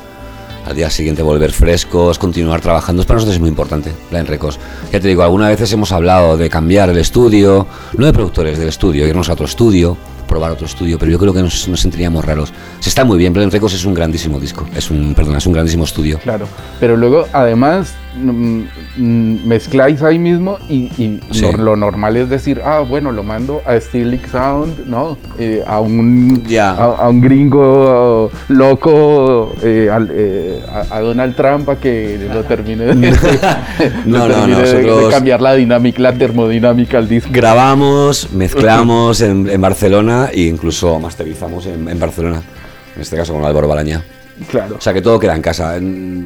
al 0.66 0.76
día 0.76 0.90
siguiente 0.90 1.22
volver 1.22 1.52
frescos, 1.52 2.18
continuar 2.18 2.62
trabajando. 2.62 3.04
Para 3.04 3.16
nosotros 3.16 3.36
es 3.36 3.40
muy 3.40 3.50
importante, 3.50 3.94
Records. 4.12 4.60
Ya 4.92 5.00
te 5.00 5.08
digo, 5.08 5.24
algunas 5.24 5.50
veces 5.50 5.72
hemos 5.74 5.92
hablado 5.92 6.38
de 6.38 6.50
cambiar 6.50 6.90
el 6.90 6.98
estudio, 6.98 7.68
no 7.98 8.06
de 8.06 8.14
productores 8.14 8.58
del 8.58 8.70
estudio, 8.70 9.08
irnos 9.08 9.30
a 9.30 9.34
otro 9.34 9.46
estudio, 9.46 9.98
probar 10.28 10.52
otro 10.52 10.66
estudio, 10.66 10.98
pero 10.98 11.12
yo 11.12 11.20
creo 11.20 11.34
que 11.34 11.42
nos, 11.42 11.62
sentiríamos 11.62 12.26
raros. 12.26 12.52
Se 12.80 12.90
está 12.90 13.04
muy 13.04 13.18
bien, 13.18 13.34
Blind 13.34 13.52
Records 13.52 13.76
es 13.76 13.86
un 13.86 13.94
grandísimo 13.94 14.40
disco, 14.40 14.68
es 14.76 14.90
un, 14.90 15.14
perdona, 15.14 15.38
es 15.38 15.46
un 15.46 15.54
grandísimo 15.54 15.84
estudio. 15.84 16.20
Claro, 16.20 16.48
pero 16.80 16.98
luego 16.98 17.28
además 17.34 17.94
mezcláis 18.98 20.02
ahí 20.02 20.20
mismo 20.20 20.58
y, 20.70 20.86
y 21.02 21.20
Sí. 21.32 21.42
lo, 21.42 21.52
lo 21.58 21.76
normal 21.76 22.18
es 22.18 22.30
decir, 22.30 22.62
ah, 22.64 22.80
bueno, 22.88 23.12
lo 23.12 23.24
mando 23.24 23.62
a 23.66 23.80
Stylic 23.80 24.28
Sound, 24.30 24.88
¿no? 24.88 25.18
Eh, 25.40 25.64
a, 25.66 25.80
un, 25.80 26.44
Ya. 26.46 26.72
a, 26.72 26.84
a 27.06 27.10
un 27.10 27.22
gringo 27.22 28.30
loco, 28.50 29.54
eh, 29.64 29.90
al- 29.92 30.10
eh, 30.14 30.62
a, 30.92 30.98
a 30.98 31.00
Donald 31.02 31.36
Trump 31.36 31.70
a 31.70 31.76
que 31.78 32.30
lo 32.34 32.44
termine 32.44 32.86
de, 32.86 32.96
No, 34.06 34.28
lo 34.28 34.28
no, 34.28 34.34
termine 34.36 34.62
de- 34.62 34.74
de 34.74 34.84
nosotros- 34.88 35.14
cambiar 35.14 35.42
la 35.42 35.54
dinámica, 35.56 36.02
la 36.02 36.14
termodinámica 36.14 36.98
al 36.98 37.08
disco. 37.08 37.30
Grabamos, 37.34 38.32
mezclamos 38.34 39.22
en, 39.22 39.50
en 39.50 39.62
Barcelona 39.62 40.30
e 40.34 40.42
incluso 40.42 41.00
masterizamos 41.00 41.66
en, 41.66 41.88
en 41.88 42.00
Barcelona, 42.00 42.42
en 42.96 43.02
este 43.02 43.16
caso 43.16 43.34
con 43.34 43.44
Álvaro 43.46 43.68
Balañá. 43.68 44.04
Claro, 44.50 44.76
O 44.78 44.82
sea 44.82 44.94
que 44.94 45.02
todo 45.02 45.20
queda 45.20 45.36
en 45.36 45.42
casa. 45.42 45.78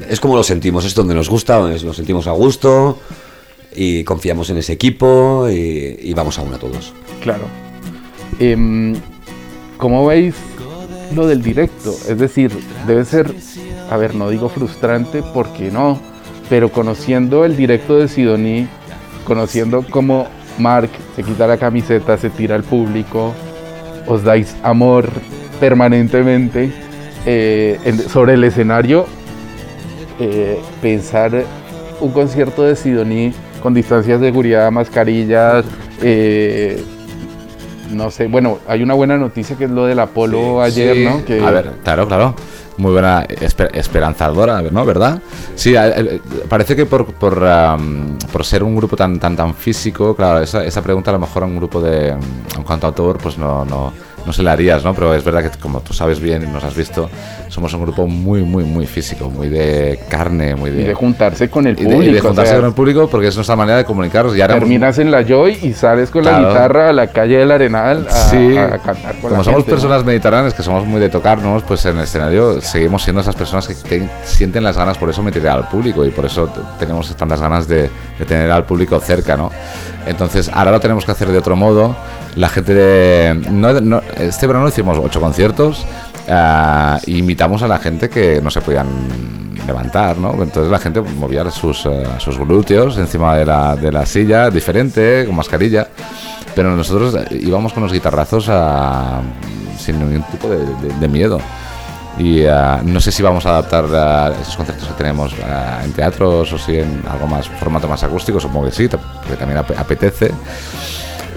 Es 0.09 0.19
como 0.19 0.35
lo 0.35 0.43
sentimos, 0.43 0.85
es 0.85 0.95
donde 0.95 1.13
nos 1.13 1.29
gusta, 1.29 1.55
donde 1.57 1.83
nos 1.83 1.95
sentimos 1.95 2.27
a 2.27 2.31
gusto 2.31 2.99
y 3.75 4.03
confiamos 4.05 4.49
en 4.49 4.57
ese 4.57 4.73
equipo 4.73 5.49
y, 5.49 5.97
y 6.01 6.13
vamos 6.13 6.39
a 6.39 6.41
una 6.41 6.57
todos. 6.57 6.93
claro. 7.21 7.43
Em, 8.39 8.95
¿Cómo 9.77 10.05
veis 10.05 10.35
lo 11.13 11.27
del 11.27 11.41
directo? 11.41 11.91
Es 12.07 12.17
decir, 12.17 12.51
debe 12.87 13.03
ser, 13.05 13.33
a 13.89 13.97
ver, 13.97 14.15
no 14.15 14.29
digo 14.29 14.49
frustrante 14.49 15.21
porque 15.33 15.71
no, 15.71 15.99
pero 16.49 16.71
conociendo 16.71 17.43
el 17.45 17.55
directo 17.57 17.97
de 17.97 18.07
Sidoní, 18.07 18.67
conociendo 19.25 19.85
cómo 19.89 20.27
Mark 20.57 20.89
se 21.15 21.23
quita 21.23 21.47
la 21.47 21.57
camiseta, 21.57 22.17
se 22.17 22.29
tira 22.29 22.55
al 22.55 22.63
público, 22.63 23.33
os 24.07 24.23
dais 24.23 24.55
amor 24.63 25.09
permanentemente 25.59 26.71
eh, 27.25 27.79
en- 27.85 27.99
sobre 28.09 28.33
el 28.33 28.43
escenario, 28.43 29.05
eh, 30.19 30.59
pensar 30.81 31.43
un 31.99 32.11
concierto 32.11 32.63
de 32.63 32.75
Sidoní 32.75 33.33
con 33.61 33.73
distancias 33.73 34.19
de 34.19 34.27
seguridad, 34.27 34.69
mascarillas, 34.71 35.65
eh, 36.01 36.83
no 37.91 38.11
sé, 38.11 38.27
bueno, 38.27 38.59
hay 38.67 38.83
una 38.83 38.93
buena 38.93 39.17
noticia 39.17 39.55
que 39.55 39.65
es 39.65 39.71
lo 39.71 39.85
del 39.85 39.99
Apolo 39.99 40.61
ayer, 40.61 40.95
Sí. 40.95 41.03
¿no? 41.05 41.23
Que, 41.25 41.39
A 41.43 41.51
ver, 41.51 41.71
claro, 41.83 42.07
claro. 42.07 42.35
Muy 42.77 42.91
buena, 42.91 43.23
esper- 43.25 43.69
esperanzadora, 43.73 44.61
¿no? 44.61 44.83
¿Verdad? 44.85 45.21
Sí, 45.55 45.73
parece 46.49 46.75
que 46.75 46.85
por, 46.85 47.05
por, 47.05 47.41
por 48.33 48.43
ser 48.45 48.63
un 48.63 48.75
grupo 48.75 48.97
tan 48.97 49.17
tan 49.17 49.33
tan 49.37 49.53
físico, 49.55 50.13
claro, 50.13 50.41
esa, 50.43 50.65
esa 50.65 50.81
pregunta 50.81 51.09
a 51.09 51.13
lo 51.13 51.19
mejor 51.19 51.43
a 51.43 51.45
un 51.45 51.55
grupo 51.55 51.79
de 51.79 52.11
a 52.11 52.17
un 52.57 52.65
cantautor 52.65 53.17
pues 53.17 53.37
no, 53.37 53.63
no, 53.63 53.93
no 54.25 54.33
se 54.33 54.43
la 54.43 54.53
harías, 54.53 54.83
¿no? 54.83 54.93
Pero 54.93 55.13
es 55.13 55.23
verdad 55.23 55.49
que 55.49 55.57
como 55.59 55.81
tú 55.81 55.93
sabes 55.93 56.19
bien 56.19 56.43
y 56.43 56.47
nos 56.47 56.63
has 56.63 56.75
visto, 56.75 57.09
somos 57.47 57.73
un 57.73 57.81
grupo 57.83 58.07
muy, 58.07 58.41
muy, 58.41 58.63
muy 58.63 58.85
físico, 58.87 59.29
muy 59.29 59.49
de 59.49 59.99
carne, 60.09 60.55
muy 60.55 60.69
y 60.71 60.73
de... 60.73 60.83
de 60.87 60.93
juntarse 60.93 61.49
con 61.49 61.67
el 61.67 61.79
y 61.79 61.83
de- 61.83 61.89
público. 61.89 62.03
y 62.11 62.13
de 62.13 62.19
o 62.19 62.23
juntarse 62.23 62.51
sea, 62.51 62.59
con 62.59 62.67
el 62.69 62.73
público 62.75 63.07
porque 63.09 63.27
es 63.27 63.35
nuestra 63.35 63.55
manera 63.55 63.77
de 63.77 63.85
comunicarnos. 63.85 64.35
Y 64.35 64.41
ahora 64.41 64.53
hemos- 64.55 64.61
terminas 64.63 64.97
en 64.99 65.11
la 65.11 65.23
Joy 65.23 65.59
y 65.61 65.73
sales 65.73 66.09
con 66.09 66.23
la 66.25 66.31
Claro. 66.31 66.49
guitarra 66.49 66.89
a 66.89 66.93
la 66.93 67.07
calle 67.07 67.37
del 67.37 67.51
Arenal 67.51 68.07
a, 68.09 68.11
Sí, 68.13 68.57
a 68.57 68.77
cantar 68.79 69.13
con 69.13 69.21
como 69.21 69.37
la 69.37 69.43
somos 69.43 69.45
gente, 69.45 69.71
¿no? 69.71 69.75
personas 69.75 70.03
mediterráneas 70.05 70.53
que 70.53 70.63
somos 70.63 70.85
muy 70.85 70.99
de 70.99 71.09
tocarnos, 71.09 71.63
pues 71.63 71.85
en 71.85 71.97
el 71.97 72.03
escenario 72.03 72.59
seguimos 72.61 73.03
siendo 73.03 73.21
esas 73.21 73.35
personas 73.35 73.67
que 73.67 73.75
te- 73.75 74.09
sienten 74.23 74.63
las 74.63 74.77
ganas, 74.77 74.97
por 74.97 75.09
eso 75.09 75.21
meter 75.23 75.47
al 75.47 75.67
público 75.69 76.03
y 76.05 76.09
por 76.09 76.25
eso 76.25 76.49
tenemos 76.79 77.15
tantas 77.15 77.39
ganas 77.39 77.67
de, 77.67 77.89
de 78.19 78.25
tener 78.27 78.49
al 78.51 78.65
público 78.65 78.99
cerca, 78.99 79.37
¿no? 79.37 79.51
Entonces 80.07 80.49
ahora 80.53 80.71
lo 80.71 80.79
tenemos 80.79 81.05
que 81.05 81.11
hacer 81.11 81.27
de 81.29 81.37
otro 81.37 81.55
modo. 81.55 81.95
La 82.35 82.49
gente 82.49 82.73
de, 82.73 83.33
no- 83.49 83.79
no- 83.81 84.01
este 84.17 84.45
verano 84.47 84.67
hicimos 84.67 84.97
ocho 85.01 85.21
conciertos. 85.21 85.85
Ah, 86.29 86.99
e 87.05 87.11
invitamos 87.11 87.61
a 87.63 87.67
la 87.67 87.77
gente 87.79 88.09
que 88.09 88.39
no 88.41 88.49
se 88.51 88.61
podían 88.61 88.87
levantar, 89.67 90.17
¿no? 90.17 90.31
Entonces 90.43 90.71
la 90.71 90.79
gente 90.79 91.01
movía 91.01 91.49
sus, 91.49 91.85
eh, 91.85 92.03
sus 92.19 92.37
glúteos 92.37 92.97
encima 92.97 93.35
de 93.35 93.45
la, 93.45 93.75
de 93.75 93.91
la 93.91 94.05
silla, 94.05 94.49
diferente, 94.49 95.23
con 95.25 95.35
mascarilla. 95.35 95.87
Pero 96.55 96.75
nosotros 96.75 97.15
eh, 97.15 97.39
íbamos 97.41 97.73
con 97.73 97.83
los 97.83 97.91
guitarrazos 97.91 98.47
a- 98.49 99.21
sin 99.77 99.99
ningún 99.99 100.23
tipo 100.31 100.47
de, 100.49 100.57
de- 100.59 100.93
de 100.99 101.07
miedo. 101.07 101.39
Y 102.17 102.45
ah, 102.45 102.79
no 102.83 103.01
sé 103.01 103.11
si 103.11 103.21
vamos 103.23 103.45
a 103.45 103.49
adaptar 103.49 103.85
ah, 103.93 104.31
esos 104.41 104.55
conciertos 104.55 104.87
que 104.87 104.93
tenemos 104.93 105.33
ah, 105.45 105.81
en 105.83 105.91
teatros 105.91 106.53
o 106.53 106.57
si 106.57 106.77
en 106.79 107.03
algo 107.11 107.27
más, 107.27 107.49
formato 107.49 107.87
más 107.89 108.03
acústico, 108.03 108.39
supongo 108.39 108.67
que 108.67 108.71
sí, 108.71 108.87
porque 108.87 109.35
también 109.37 109.57
ap- 109.57 109.77
apetece. 109.77 110.31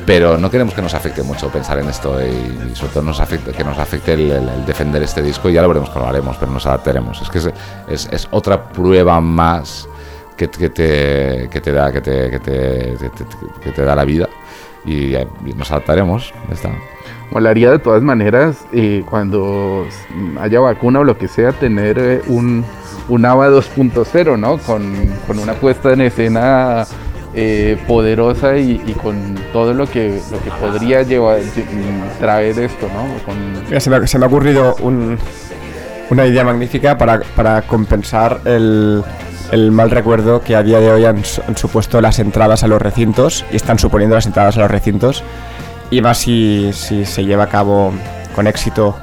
Pero 0.09 0.39
no 0.39 0.51
queremos 0.51 0.73
que 0.73 0.81
nos 0.81 0.95
afecte 0.95 1.23
mucho 1.23 1.51
pensar 1.51 1.79
en 1.79 1.89
esto 1.91 2.19
y, 2.25 2.75
sobre 2.75 2.93
todo 2.95 3.03
nos 3.03 3.21
afecte, 3.21 3.53
que 3.53 3.63
nos 3.63 3.79
afecte 3.79 4.15
el, 4.15 4.31
el- 4.31 4.49
el 4.49 4.65
defender 4.65 5.03
este 5.03 5.21
disco 5.23 5.51
y 5.51 5.53
ya 5.53 5.61
lo 5.61 5.69
veremos 5.69 5.91
cómo 5.91 6.07
lo 6.07 6.11
haremos, 6.11 6.37
pero 6.39 6.51
nos 6.51 6.65
adaptaremos. 6.67 7.21
Es 7.21 7.29
que 7.29 7.39
es, 7.39 7.51
es- 7.89 8.09
es 8.11 8.29
otra 8.31 8.65
prueba 8.71 9.21
más 9.21 9.87
que, 10.35 10.49
que 10.49 10.71
te, 10.71 11.49
que 11.53 11.61
te 11.61 11.73
da 11.73 11.93
que 11.93 12.01
te, 12.01 12.31
que 12.31 12.39
te, 12.41 12.97
que 13.63 13.71
te- 13.73 13.83
da 13.83 13.95
la 13.95 14.07
vida 14.07 14.29
y, 14.87 15.15
y 15.15 15.27
nos 15.55 15.71
adaptaremos. 15.71 16.33
está. 16.51 16.71
Molaría 17.31 17.71
de 17.71 17.79
todas 17.79 18.03
maneras, 18.03 18.57
eh, 18.73 19.05
cuando 19.11 19.87
haya 20.41 20.61
vacuna 20.61 21.01
o 21.01 21.05
lo 21.05 21.19
que 21.19 21.29
sea, 21.29 21.53
tener 21.53 21.99
eh, 21.99 22.23
un, 22.29 22.65
un 23.11 23.25
ABA 23.27 23.51
2.0, 23.51 24.39
¿no? 24.39 24.57
Con, 24.57 24.95
con 25.27 25.39
una 25.39 25.53
puesta 25.53 25.93
en 25.93 26.01
escena 26.01 26.87
eh, 27.41 27.77
poderosa 27.87 28.57
y, 28.57 28.83
con 29.01 29.37
todo 29.53 29.73
lo 29.73 29.87
que, 29.89 30.21
lo 30.33 30.43
que 30.43 30.51
podría 30.61 31.03
llevar, 31.03 31.39
lle- 31.39 32.19
traer 32.19 32.59
esto, 32.59 32.89
¿no? 32.93 33.81
Se, 33.81 33.91
me, 34.19 34.25
ha 34.25 34.27
ocurrido 34.29 34.75
un- 34.81 35.17
una 36.11 36.27
idea 36.27 36.43
magnífica 36.43 36.99
para, 36.99 37.21
compensar 37.63 38.41
el, 38.45 39.05
mal 39.71 39.91
recuerdo 39.93 40.41
que 40.41 40.57
a 40.57 40.65
día 40.65 40.81
de 40.81 40.91
hoy 40.91 41.05
han, 41.05 41.25
su- 41.25 41.41
han 41.47 41.57
supuesto 41.57 42.01
las 42.01 42.19
entradas 42.19 42.65
a 42.65 42.67
los 42.67 42.83
recintos 42.83 43.45
y 43.53 43.57
están 43.57 43.79
suponiendo 43.79 44.17
las 44.17 44.27
entradas 44.27 44.57
a 44.57 44.61
los 44.63 44.71
recintos. 44.73 45.23
Y 45.93 46.01
más 46.03 46.19
si, 46.19 46.71
se 47.07 47.25
lleva 47.25 47.45
a 47.45 47.49
cabo 47.49 47.93
con 48.35 48.49
éxito 48.49 48.97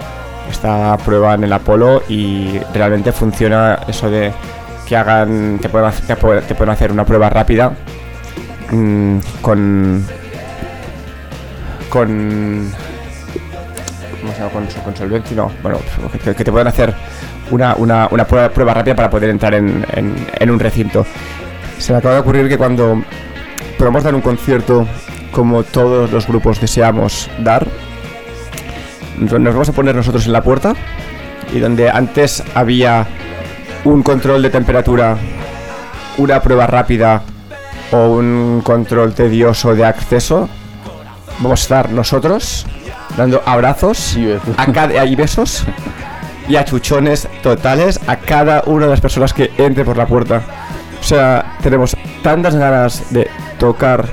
esta 0.52 0.98
prueba 1.06 1.36
en 1.36 1.46
el 1.46 1.54
Apolo 1.54 2.04
y 2.10 2.60
realmente 2.74 3.14
funciona 3.14 3.80
eso 3.88 4.10
de 4.10 4.34
que 4.86 4.98
hagan, 4.98 5.58
te 5.62 5.70
pueden, 5.70 5.90
pueden 6.54 6.74
hacer 6.74 6.92
una 6.92 7.06
prueba 7.06 7.30
rápida 7.30 7.72
mm, 8.72 9.18
con 9.42 10.06
con. 11.90 12.72
Con, 14.52 14.66
con 14.84 14.96
solvencia, 14.96 15.36
no, 15.38 15.52
bueno, 15.62 15.78
que, 16.24 16.34
te 16.34 16.52
pueden 16.52 16.68
hacer 16.68 16.94
una, 17.52 17.76
una, 17.76 18.08
una 18.10 18.26
prueba, 18.26 18.50
prueba 18.50 18.74
rápida 18.74 18.96
para 18.96 19.10
poder 19.10 19.30
entrar 19.30 19.54
en, 19.54 19.86
en- 19.94 20.16
en 20.40 20.50
un 20.52 20.60
recinto. 20.60 21.06
Se 21.78 21.94
me 21.94 22.00
acaba 22.00 22.16
de 22.16 22.22
ocurrir 22.22 22.50
que 22.50 22.58
cuando 22.58 23.02
podamos 23.78 24.04
dar 24.04 24.16
un 24.16 24.22
concierto 24.22 24.88
como 25.32 25.64
todos 25.64 26.12
los 26.12 26.28
grupos 26.28 26.60
deseamos 26.60 27.30
dar, 27.40 27.68
nos 29.18 29.32
vamos 29.32 29.70
a 29.70 29.74
poner 29.74 29.96
nosotros 29.96 30.26
en 30.26 30.34
la 30.34 30.42
puerta 30.42 30.74
y 31.54 31.60
donde 31.60 31.90
antes 31.90 32.44
había 32.56 33.06
un 33.84 34.02
control 34.02 34.42
de 34.42 34.50
temperatura, 34.50 35.18
una 36.18 36.42
prueba 36.42 36.66
rápida 36.68 37.22
o 37.92 38.08
un 38.10 38.62
control 38.64 39.14
tedioso 39.14 39.76
de 39.76 39.86
acceso, 39.86 40.50
vamos 41.40 41.62
a 41.62 41.64
estar 41.64 41.92
nosotros 41.92 42.66
dando 43.18 43.42
abrazos 43.46 44.16
Y 44.16 44.26
besos. 44.26 44.56
a 44.58 44.66
cada, 44.72 45.06
y 45.06 45.16
besos 45.16 45.64
y 46.48 46.56
achuchones 46.56 47.28
totales 47.42 48.00
a 48.08 48.18
cada 48.18 48.64
una 48.66 48.86
de 48.86 48.92
las 48.92 49.02
personas 49.02 49.34
que 49.34 49.52
entre 49.58 49.84
por 49.86 49.98
la 49.98 50.06
puerta. 50.06 50.42
O 51.00 51.04
sea, 51.04 51.58
tenemos 51.62 51.96
tantas 52.24 52.56
ganas 52.56 53.12
de 53.12 53.30
tocar 53.60 54.06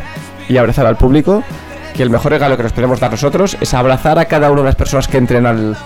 y 0.48 0.56
abrazar 0.56 0.86
al 0.86 0.96
público 0.96 1.42
que 1.94 2.02
el 2.02 2.10
mejor 2.10 2.32
regalo 2.32 2.56
que 2.56 2.62
nos 2.62 2.72
podemos 2.72 3.00
dar 3.00 3.10
nosotros 3.10 3.56
es 3.60 3.74
abrazar 3.74 4.18
a 4.18 4.24
cada 4.24 4.50
una 4.50 4.62
de 4.62 4.66
las 4.66 4.76
personas 4.76 5.08
que 5.08 5.18
entren 5.18 5.46
al, 5.46 5.76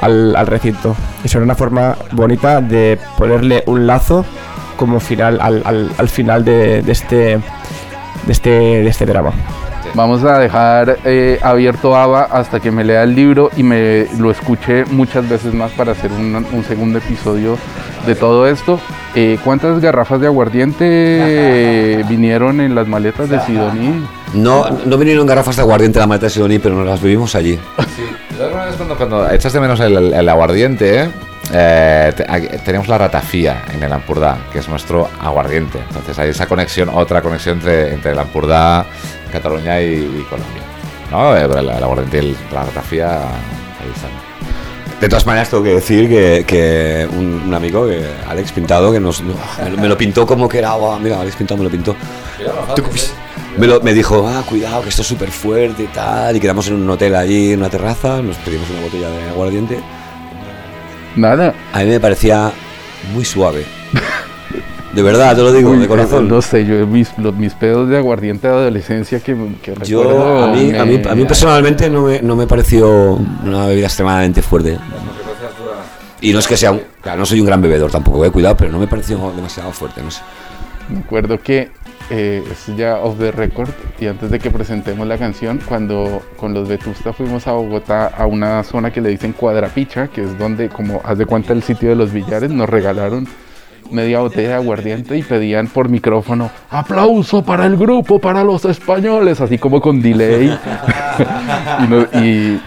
al, 0.00 0.36
al 0.36 0.46
recinto. 0.46 0.94
Y 1.24 1.28
será 1.28 1.44
una 1.44 1.54
forma 1.54 1.96
bonita 2.12 2.60
de 2.60 2.98
ponerle 3.16 3.64
un 3.66 3.86
lazo 3.86 4.24
como 4.78 4.98
final 5.00 5.38
al, 5.42 5.60
al- 5.66 5.90
al 5.98 6.08
final 6.08 6.42
de, 6.46 6.80
de 6.80 6.92
este 6.92 7.16
de 8.26 8.32
este 8.32 8.50
de 8.50 8.88
este 8.88 9.04
drama. 9.04 9.32
Vamos 9.94 10.22
a 10.22 10.38
dejar 10.38 10.98
eh, 11.06 11.38
abierto 11.42 11.96
ABA 11.96 12.24
hasta 12.30 12.60
que 12.60 12.70
me 12.70 12.84
lea 12.84 13.02
el 13.04 13.14
libro 13.14 13.50
y 13.56 13.62
me 13.62 14.06
lo 14.18 14.30
escuche 14.30 14.84
muchas 14.86 15.26
veces 15.28 15.52
más 15.54 15.72
para 15.72 15.92
hacer 15.92 16.12
un, 16.12 16.34
un 16.52 16.64
segundo 16.64 16.98
episodio 16.98 17.56
de 18.06 18.14
todo 18.14 18.46
esto. 18.46 18.78
Eh, 19.14 19.38
¿Cuántas 19.42 19.80
garrafas 19.80 20.20
de 20.20 20.26
aguardiente 20.26 20.84
eh, 20.86 22.04
vinieron 22.08 22.60
en 22.60 22.74
las 22.74 22.86
maletas 22.86 23.30
de 23.30 23.40
Sidoní? 23.40 24.06
No, 24.34 24.66
no 24.84 24.98
vinieron 24.98 25.26
garrafas 25.26 25.56
de 25.56 25.62
aguardiente 25.62 25.98
de 25.98 26.02
la 26.02 26.06
maleta 26.06 26.26
de 26.26 26.30
Sidoní, 26.30 26.58
pero 26.58 26.74
nos 26.76 26.86
las 26.86 27.00
vivimos 27.02 27.34
allí. 27.34 27.58
Maneras, 28.38 28.76
cuando, 28.76 28.94
cuando 28.96 29.30
echas 29.30 29.52
de 29.54 29.60
menos 29.60 29.80
el, 29.80 29.96
el- 29.96 30.12
el 30.14 30.28
aguardiente, 30.28 31.04
eh, 31.04 31.10
te- 32.16 32.26
aquí- 32.28 32.48
tenemos 32.64 32.88
la 32.88 32.98
ratafía 32.98 33.62
en 33.72 33.82
el 33.82 33.92
Ampurdá, 33.92 34.38
que 34.52 34.58
es 34.58 34.68
nuestro 34.68 35.08
aguardiente. 35.20 35.78
Entonces 35.88 36.18
hay 36.18 36.30
esa 36.30 36.46
conexión, 36.46 36.88
otra 36.92 37.22
conexión 37.22 37.58
entre, 37.58 37.92
entre 37.94 38.12
el 38.12 38.18
Ampurdá, 38.18 38.84
Cataluña 39.32 39.80
y, 39.80 39.94
y 39.94 40.26
Colombia. 40.28 40.62
¿No? 41.10 41.34
Eh, 41.36 41.44
El, 41.44 41.58
el 41.70 41.82
aguardiente 41.82 42.16
y 42.18 42.20
el- 42.30 42.36
la 42.52 42.64
ratafía 42.64 43.16
ahí 43.18 43.90
están. 43.94 44.10
De 45.00 45.08
todas 45.08 45.24
maneras, 45.26 45.48
tengo 45.48 45.62
que 45.62 45.74
decir 45.74 46.08
que, 46.08 46.44
que 46.46 47.06
un, 47.16 47.42
un 47.46 47.54
amigo, 47.54 47.86
que 47.86 48.04
Alex 48.28 48.50
Pintado, 48.52 48.90
que 48.92 48.98
nos, 48.98 49.22
me, 49.22 49.88
lo- 49.88 49.96
pintó 49.96 50.26
como 50.26 50.48
que 50.48 50.58
era, 50.58 50.72
"Guau, 50.72 50.98
mira, 50.98 51.20
Alex 51.20 51.36
Pintado 51.36 51.58
me 51.58 51.64
lo 51.64 51.70
pintó. 51.70 51.94
Me, 53.56 53.66
lo- 53.66 53.80
me 53.80 53.94
dijo, 53.94 54.26
ah, 54.28 54.42
cuidado, 54.48 54.82
que 54.82 54.88
esto 54.88 55.02
es 55.02 55.08
súper 55.08 55.30
fuerte 55.30 55.84
y 55.84 55.86
tal. 55.86 56.36
Y 56.36 56.40
quedamos 56.40 56.66
en 56.68 56.74
un 56.74 56.90
hotel 56.90 57.14
allí, 57.14 57.52
en 57.52 57.60
una 57.60 57.70
terraza, 57.70 58.20
nos 58.22 58.36
pedimos 58.38 58.68
una 58.70 58.80
botella 58.82 59.08
de 59.08 59.30
aguardiente. 59.30 59.78
Nada. 61.18 61.54
A 61.72 61.80
mí 61.80 61.86
me 61.86 62.00
parecía 62.00 62.50
muy 63.12 63.24
suave. 63.24 63.64
De 64.92 65.02
verdad, 65.02 65.36
te 65.36 65.42
lo 65.42 65.52
digo, 65.52 65.70
Uy, 65.70 65.78
de 65.78 65.86
corazón. 65.86 66.28
No 66.28 66.40
sé, 66.40 66.64
yo 66.64 66.86
mis, 66.86 67.16
los, 67.18 67.34
mis 67.34 67.52
pedos 67.54 67.88
de 67.90 67.98
aguardiente 67.98 68.48
de 68.48 68.54
adolescencia 68.54 69.20
que, 69.20 69.36
que 69.62 69.74
Yo, 69.84 70.02
recuerdo 70.02 70.44
a 70.44 70.46
mí, 70.48 70.74
a 70.74 70.84
mí, 70.84 70.98
me- 70.98 71.10
a 71.10 71.14
mí 71.14 71.24
personalmente 71.24 71.90
no 71.90 72.02
me, 72.02 72.22
no 72.22 72.34
me 72.36 72.46
pareció 72.46 72.88
una 73.44 73.66
bebida 73.66 73.86
extremadamente 73.86 74.40
fuerte. 74.40 74.78
Y 76.20 76.32
no 76.32 76.38
es 76.38 76.48
que 76.48 76.56
sea 76.56 76.72
un, 76.72 76.80
claro, 77.00 77.18
no 77.20 77.26
soy 77.26 77.38
un 77.40 77.46
gran 77.46 77.60
bebedor 77.60 77.90
tampoco, 77.90 78.24
he 78.24 78.30
cuidado, 78.30 78.56
pero 78.56 78.72
no 78.72 78.78
me 78.78 78.88
pareció 78.88 79.18
demasiado 79.36 79.70
fuerte, 79.72 80.02
no 80.02 80.10
sé. 80.10 80.22
Me 80.88 81.00
acuerdo 81.00 81.38
que 81.40 81.70
eh, 82.10 82.42
es 82.50 82.74
ya 82.76 82.98
off 82.98 83.18
the 83.18 83.30
record 83.30 83.68
y 84.00 84.06
antes 84.06 84.30
de 84.30 84.38
que 84.38 84.50
presentemos 84.50 85.06
la 85.06 85.18
canción, 85.18 85.60
cuando 85.66 86.22
con 86.36 86.54
los 86.54 86.68
Vetusta 86.68 87.12
fuimos 87.12 87.46
a 87.46 87.52
Bogotá 87.52 88.06
a 88.06 88.26
una 88.26 88.62
zona 88.64 88.90
que 88.90 89.00
le 89.00 89.10
dicen 89.10 89.32
Cuadrapicha, 89.32 90.08
que 90.08 90.22
es 90.22 90.38
donde, 90.38 90.68
como 90.68 91.00
haz 91.04 91.18
de 91.18 91.26
cuenta 91.26 91.52
el 91.52 91.62
sitio 91.62 91.90
de 91.90 91.96
los 91.96 92.12
billares, 92.12 92.50
nos 92.50 92.68
regalaron 92.68 93.26
media 93.90 94.20
botella 94.20 94.48
de 94.48 94.54
aguardiente 94.54 95.16
y 95.16 95.22
pedían 95.22 95.66
por 95.66 95.88
micrófono 95.88 96.50
aplauso 96.70 97.42
para 97.42 97.66
el 97.66 97.76
grupo, 97.76 98.18
para 98.18 98.44
los 98.44 98.64
españoles, 98.64 99.40
así 99.40 99.58
como 99.58 99.80
con 99.80 100.00
delay. 100.00 100.58
y, 102.14 102.60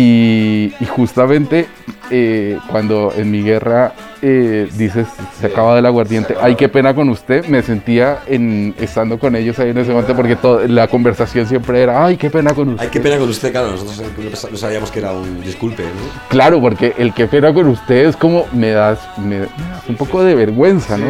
y- 0.00 0.72
y 0.78 0.84
justamente 0.86 1.66
eh, 2.10 2.58
cuando 2.70 3.12
en 3.16 3.30
mi 3.30 3.42
guerra 3.42 3.92
eh, 4.22 4.68
dices, 4.76 5.06
se 5.40 5.46
acaba 5.46 5.74
del 5.74 5.86
aguardiente, 5.86 6.34
ay, 6.40 6.54
qué 6.54 6.68
pena 6.68 6.94
con 6.94 7.08
usted, 7.08 7.46
me 7.46 7.62
sentía 7.62 8.18
en, 8.26 8.74
estando 8.80 9.18
con 9.18 9.34
ellos 9.36 9.58
ahí 9.58 9.70
en 9.70 9.78
ese 9.78 9.90
momento 9.90 10.14
porque 10.14 10.36
la 10.68 10.86
conversación 10.88 11.46
siempre 11.46 11.82
era, 11.82 12.04
ay, 12.04 12.16
qué 12.16 12.30
pena 12.30 12.54
con 12.54 12.68
usted. 12.70 12.84
Ay, 12.84 12.90
qué 12.92 13.00
pena 13.00 13.18
con 13.18 13.28
usted, 13.28 13.50
claro, 13.52 13.72
nosotros 13.72 14.50
no- 14.52 14.56
sabíamos 14.56 14.90
que 14.90 14.98
era 15.00 15.12
un 15.12 15.40
disculpe, 15.42 15.82
¿no? 15.82 15.88
Claro, 16.28 16.60
porque 16.60 16.94
el 16.98 17.12
que 17.12 17.26
pena 17.26 17.52
con 17.52 17.66
usted 17.68 18.06
es 18.06 18.16
como 18.16 18.46
me 18.52 18.70
das, 18.70 18.98
me, 19.18 19.40
me 19.40 19.46
das 19.46 19.88
un 19.88 19.96
poco 19.96 20.22
de 20.22 20.34
vergüenza, 20.34 20.96
¿no? 20.96 21.06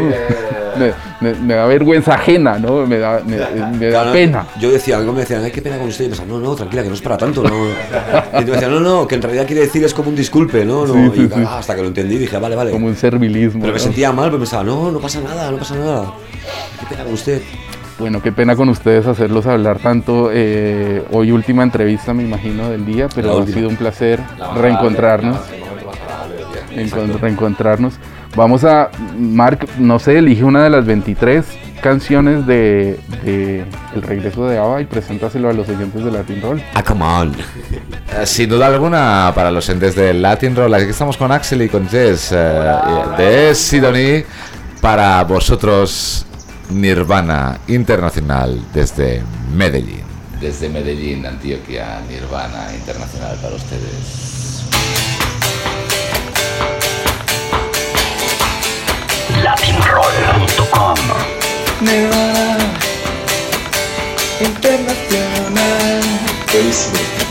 Me, 0.79 0.93
me- 1.21 1.39
me 1.39 1.55
da 1.55 1.67
vergüenza 1.67 2.15
ajena, 2.15 2.59
¿no? 2.59 2.87
Me 2.87 2.99
da, 2.99 3.21
me, 3.25 3.37
me 3.37 3.87
da 3.87 3.91
Claro, 3.91 4.13
pena. 4.13 4.47
Yo 4.61 4.71
decía, 4.71 4.97
algo 4.99 5.13
me 5.13 5.21
decían, 5.21 5.43
ay, 5.45 5.51
qué 5.51 5.63
pena 5.63 5.79
con 5.79 5.89
usted. 5.89 6.05
Y 6.05 6.09
pensaba, 6.09 6.29
no, 6.29 6.39
no, 6.41 6.55
tranquila, 6.55 6.83
que 6.83 6.89
no 6.89 6.95
es 6.95 7.01
para 7.03 7.17
tanto. 7.17 7.43
No. 7.43 7.51
Y 8.41 8.45
me 8.45 8.51
decían, 8.51 8.71
no, 8.71 8.81
no, 8.81 9.07
que 9.07 9.15
en 9.17 9.23
realidad 9.23 9.47
quiere 9.47 9.63
decir 9.63 9.83
es 9.85 9.95
como 9.95 10.11
un 10.11 10.17
disculpe, 10.17 10.65
¿no? 10.65 10.87
no. 10.87 10.95
Sí, 10.95 11.11
sí, 11.15 11.23
y 11.23 11.27
sí. 11.29 11.43
ah, 11.47 11.59
hasta 11.59 11.75
que 11.75 11.83
lo 11.83 11.89
entendí, 11.89 12.19
dije, 12.19 12.39
vale, 12.39 12.57
vale. 12.57 12.71
Como 12.71 12.87
un 12.87 12.97
servilismo. 12.97 13.61
Pero 13.63 13.73
me 13.73 13.79
¿no? 13.79 13.85
sentía 13.85 14.13
mal, 14.13 14.27
pero 14.27 14.39
pensaba, 14.39 14.65
no, 14.65 14.91
no 14.91 14.99
pasa 15.01 15.21
nada, 15.21 15.51
no 15.51 15.57
pasa 15.59 15.75
nada. 15.77 16.13
Qué 16.81 16.87
pena 16.87 17.05
con 17.05 17.13
usted. 17.15 17.43
Bueno, 17.99 18.21
qué 18.21 18.31
pena 18.31 18.55
con 18.55 18.69
ustedes 18.69 19.07
hacerlos 19.07 19.47
hablar 19.47 19.79
tanto. 19.79 20.29
eh, 20.31 21.03
hoy 21.13 21.31
última 21.33 21.63
entrevista, 21.63 22.13
me 22.13 22.25
imagino, 22.25 22.69
del 22.69 22.85
día, 22.85 23.09
pero 23.15 23.41
ha 23.41 23.47
sido 23.47 23.71
un 23.71 23.77
placer 23.77 24.21
reencontrarnos. 24.55 25.39
encon- 26.75 27.19
reencontrarnos. 27.19 27.95
Vamos 28.37 28.65
a, 28.65 28.91
Mark, 29.19 29.67
no 29.79 29.99
sé, 29.99 30.19
elige 30.19 30.45
una 30.45 30.63
de 30.63 30.69
las 30.71 30.85
23 30.85 31.45
canciones 31.81 32.47
de, 32.47 33.01
de 33.25 33.65
El 33.95 34.03
regreso 34.03 34.47
de 34.47 34.59
Ava 34.59 34.83
y 34.83 34.85
preséntaselo 34.85 35.49
a 35.49 35.55
los 35.55 35.67
oyentes 35.69 36.05
de 36.05 36.11
Latin 36.11 36.43
Roll. 36.43 36.63
Ah, 36.75 36.83
come 36.83 37.03
on. 37.05 37.33
Eh, 37.33 38.27
Sin 38.27 38.51
duda 38.51 38.67
alguna, 38.67 39.33
para 39.35 39.51
los 39.51 39.67
entes 39.71 39.95
del 39.95 40.21
Latin 40.21 40.55
Roll, 40.55 40.75
aquí 40.75 40.91
estamos 40.91 41.17
con 41.17 41.33
Axel 41.33 41.63
y 41.63 41.69
con 41.71 41.89
Jess 41.89 42.31
eh, 42.33 42.75
de 43.17 43.55
Sidoní. 43.55 44.23
Para 44.83 45.25
vosotros, 45.25 46.27
Nirvana 46.71 47.59
Internacional 47.69 48.61
desde 48.75 49.23
Medellín. 49.55 50.03
Desde 50.41 50.69
Medellín, 50.69 51.25
Antioquia, 51.25 52.01
Nirvana 52.11 52.67
Internacional 52.75 53.37
para 53.41 53.57
ustedes. 53.57 54.36
Latinroll.com 59.47 60.97
Nirvana 61.81 62.67
Internacional 64.41 66.03
Buenísimo. 66.51 67.26